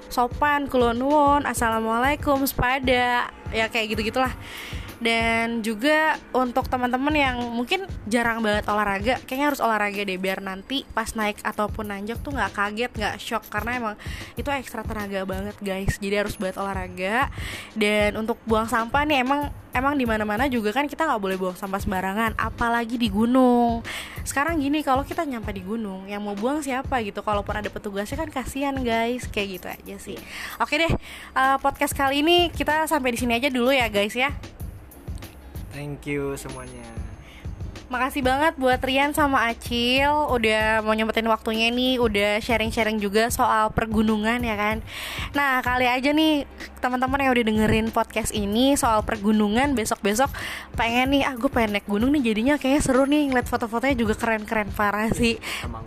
sopan 0.09 0.65
kulon 0.73 0.97
nuwun 0.97 1.45
assalamualaikum 1.45 2.41
sepada 2.49 3.29
ya 3.53 3.67
kayak 3.69 3.93
gitu 3.93 4.09
gitulah 4.09 4.33
dan 5.01 5.65
juga 5.65 6.21
untuk 6.37 6.69
teman-teman 6.69 7.17
yang 7.17 7.37
mungkin 7.57 7.89
jarang 8.05 8.45
banget 8.45 8.69
olahraga 8.69 9.17
kayaknya 9.25 9.47
harus 9.49 9.61
olahraga 9.65 10.05
deh 10.05 10.21
biar 10.21 10.45
nanti 10.45 10.85
pas 10.93 11.09
naik 11.17 11.41
ataupun 11.41 11.89
nanjak 11.89 12.21
tuh 12.21 12.37
nggak 12.37 12.53
kaget 12.53 12.93
nggak 12.93 13.17
shock. 13.17 13.49
Karena 13.49 13.81
emang 13.81 13.95
itu 14.37 14.47
ekstra 14.53 14.85
tenaga 14.85 15.25
banget 15.25 15.57
guys. 15.65 15.97
Jadi 15.97 16.15
harus 16.21 16.37
banget 16.37 16.61
olahraga. 16.61 17.33
Dan 17.73 18.21
untuk 18.21 18.37
buang 18.45 18.69
sampah 18.69 19.09
nih 19.09 19.25
emang 19.25 19.49
emang 19.73 19.97
di 19.97 20.05
mana 20.05 20.29
mana 20.29 20.51
juga 20.51 20.75
kan 20.75 20.85
kita 20.85 21.07
nggak 21.07 21.23
boleh 21.23 21.37
buang 21.41 21.57
sampah 21.57 21.81
sembarangan 21.81 22.37
apalagi 22.37 23.01
di 23.01 23.09
gunung. 23.09 23.81
Sekarang 24.29 24.61
gini 24.61 24.85
kalau 24.85 25.01
kita 25.09 25.25
nyampe 25.25 25.49
di 25.57 25.65
gunung 25.65 26.05
yang 26.13 26.21
mau 26.21 26.37
buang 26.37 26.61
siapa 26.61 27.01
gitu? 27.01 27.25
Kalaupun 27.25 27.57
ada 27.57 27.73
petugasnya 27.73 28.21
kan 28.21 28.29
kasihan 28.29 28.77
guys. 28.85 29.25
Kayak 29.33 29.49
gitu 29.49 29.67
aja 29.73 29.97
sih. 29.97 30.19
Oke 30.61 30.77
deh 30.77 30.93
eh, 31.35 31.57
podcast 31.65 31.97
kali 31.97 32.21
ini 32.21 32.53
kita 32.53 32.85
sampai 32.85 33.17
di 33.17 33.19
sini 33.25 33.41
aja 33.41 33.49
dulu 33.49 33.73
ya 33.73 33.89
guys 33.89 34.13
ya 34.13 34.60
Thank 35.71 36.07
you 36.11 36.35
semuanya. 36.35 36.87
Makasih 37.91 38.23
banget 38.23 38.55
buat 38.55 38.79
Rian 38.87 39.11
sama 39.11 39.51
Acil 39.51 40.15
udah 40.31 40.79
mau 40.79 40.95
nyempetin 40.95 41.27
waktunya 41.27 41.75
nih, 41.75 41.99
udah 41.99 42.39
sharing-sharing 42.39 43.03
juga 43.03 43.35
soal 43.35 43.75
pergunungan 43.75 44.39
ya 44.47 44.55
kan. 44.55 44.79
Nah, 45.35 45.59
kali 45.59 45.91
aja 45.91 46.15
nih 46.15 46.47
teman-teman 46.79 47.19
yang 47.19 47.35
udah 47.35 47.45
dengerin 47.51 47.91
podcast 47.91 48.31
ini 48.31 48.79
soal 48.79 49.03
pergunungan 49.03 49.75
besok-besok 49.75 50.31
pengen 50.79 51.19
nih, 51.19 51.27
ah 51.27 51.35
gue 51.35 51.51
pengen 51.51 51.83
naik 51.83 51.91
gunung 51.91 52.15
nih 52.15 52.31
jadinya 52.31 52.55
kayaknya 52.63 52.83
seru 52.87 53.11
nih 53.11 53.27
ngeliat 53.27 53.51
foto-fotonya 53.51 53.99
juga 53.99 54.15
keren-keren 54.15 54.71
parah 54.71 55.11
sih. 55.11 55.43
Emang 55.67 55.83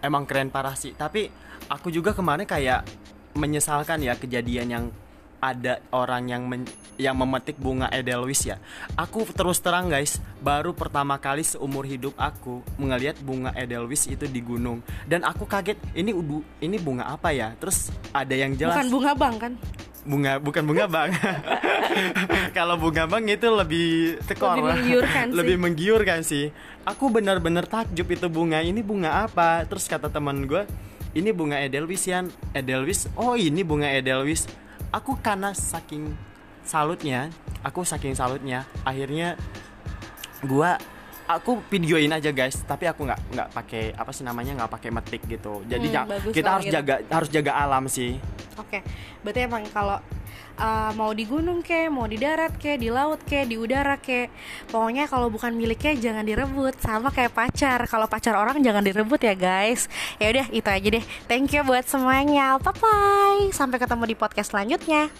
emang 0.00 0.24
keren 0.24 0.48
parah 0.48 0.72
sih. 0.72 0.96
Tapi 0.96 1.28
aku 1.68 1.92
juga 1.92 2.16
kemarin 2.16 2.48
kayak 2.48 2.88
menyesalkan 3.36 4.00
ya 4.00 4.16
kejadian 4.16 4.68
yang 4.72 4.84
ada 5.42 5.82
orang 5.90 6.30
yang 6.30 6.46
men- 6.46 6.70
yang 6.94 7.12
memetik 7.12 7.58
bunga 7.58 7.90
edelweiss 7.90 8.46
ya. 8.46 8.62
Aku 8.94 9.26
terus 9.26 9.58
terang 9.58 9.90
guys, 9.90 10.16
baru 10.38 10.70
pertama 10.70 11.18
kali 11.18 11.42
seumur 11.42 11.82
hidup 11.82 12.14
aku 12.14 12.62
melihat 12.78 13.18
bunga 13.18 13.50
edelweiss 13.52 14.06
itu 14.06 14.24
di 14.24 14.38
gunung 14.38 14.78
dan 15.02 15.20
aku 15.22 15.42
kaget 15.42 15.74
ini 15.92 16.12
udu 16.12 16.40
ini 16.58 16.78
bunga 16.78 17.10
apa 17.10 17.28
ya? 17.28 17.52
Terus 17.56 17.90
ada 18.10 18.30
yang 18.30 18.54
jelas 18.54 18.78
Bukan 18.78 18.88
bunga 18.88 19.12
bang 19.12 19.36
kan? 19.36 19.54
bunga 20.02 20.34
bukan 20.36 20.62
bunga 20.64 20.90
bang 20.90 21.14
kalau 22.56 22.74
bunga 22.74 23.06
bang 23.06 23.22
itu 23.28 23.46
lebih 23.46 23.88
tekor 24.24 24.58
Lebih 24.58 24.66
menggiurkan 24.74 25.24
sih. 25.30 25.36
lebih 25.36 25.56
menggiurkan 25.58 26.20
sih 26.22 26.44
aku 26.82 27.04
benar-benar 27.06 27.64
takjub 27.64 28.10
itu 28.10 28.26
bunga 28.26 28.58
ini 28.58 28.82
bunga 28.82 29.22
apa 29.22 29.62
terus 29.62 29.86
kata 29.86 30.10
teman 30.10 30.42
gue 30.42 30.66
ini 31.14 31.30
bunga 31.30 31.54
edelweiss 31.56 32.10
Yan 32.10 32.26
edelweiss 32.50 33.06
oh 33.14 33.38
ini 33.38 33.62
bunga 33.62 33.88
edelweiss 33.88 34.50
aku 34.92 35.16
karena 35.18 35.50
saking 35.50 36.12
salutnya 36.62 37.26
aku 37.64 37.82
saking 37.82 38.14
salutnya 38.14 38.62
akhirnya 38.84 39.34
gua 40.44 40.78
aku 41.26 41.62
videoin 41.70 42.12
aja 42.12 42.28
guys. 42.30 42.60
Tapi 42.62 42.84
aku 42.86 43.08
nggak 43.08 43.20
nggak 43.32 43.48
pakai 43.54 43.84
apa 43.94 44.10
sih 44.12 44.22
namanya 44.22 44.52
nggak 44.58 44.70
pakai 44.70 44.90
metik 44.92 45.22
gitu. 45.24 45.62
Jadi 45.64 45.88
Hmm, 45.88 46.30
kita 46.30 46.48
harus 46.58 46.66
gitu. 46.66 46.74
jaga 46.76 46.94
harus 47.08 47.28
jaga 47.32 47.52
alam 47.56 47.84
sih. 47.88 48.18
Oke, 48.58 48.84
berarti 49.24 49.40
emang 49.48 49.64
kalau 49.72 49.96
uh, 50.58 50.90
mau 50.96 51.12
di 51.12 51.24
gunung 51.28 51.60
ke, 51.60 51.88
mau 51.88 52.04
di 52.08 52.16
darat 52.20 52.56
ke, 52.56 52.76
di 52.80 52.88
laut 52.88 53.20
ke, 53.24 53.44
di 53.44 53.56
udara 53.60 54.00
ke, 54.00 54.28
pokoknya 54.68 55.08
kalau 55.08 55.28
bukan 55.28 55.52
miliknya 55.54 55.92
jangan 55.96 56.24
direbut. 56.24 56.76
Sama 56.80 57.12
kayak 57.12 57.32
pacar, 57.32 57.84
kalau 57.88 58.08
pacar 58.08 58.36
orang 58.36 58.60
jangan 58.60 58.82
direbut 58.84 59.20
ya 59.22 59.36
guys. 59.36 59.86
Ya 60.16 60.32
udah 60.32 60.46
itu 60.50 60.68
aja 60.68 60.88
deh. 60.98 61.04
Thank 61.28 61.54
you 61.56 61.62
buat 61.64 61.84
semuanya. 61.88 62.56
Bye 62.60 62.74
bye. 62.78 63.42
Sampai 63.52 63.80
ketemu 63.80 64.12
di 64.12 64.16
podcast 64.16 64.52
selanjutnya. 64.54 65.12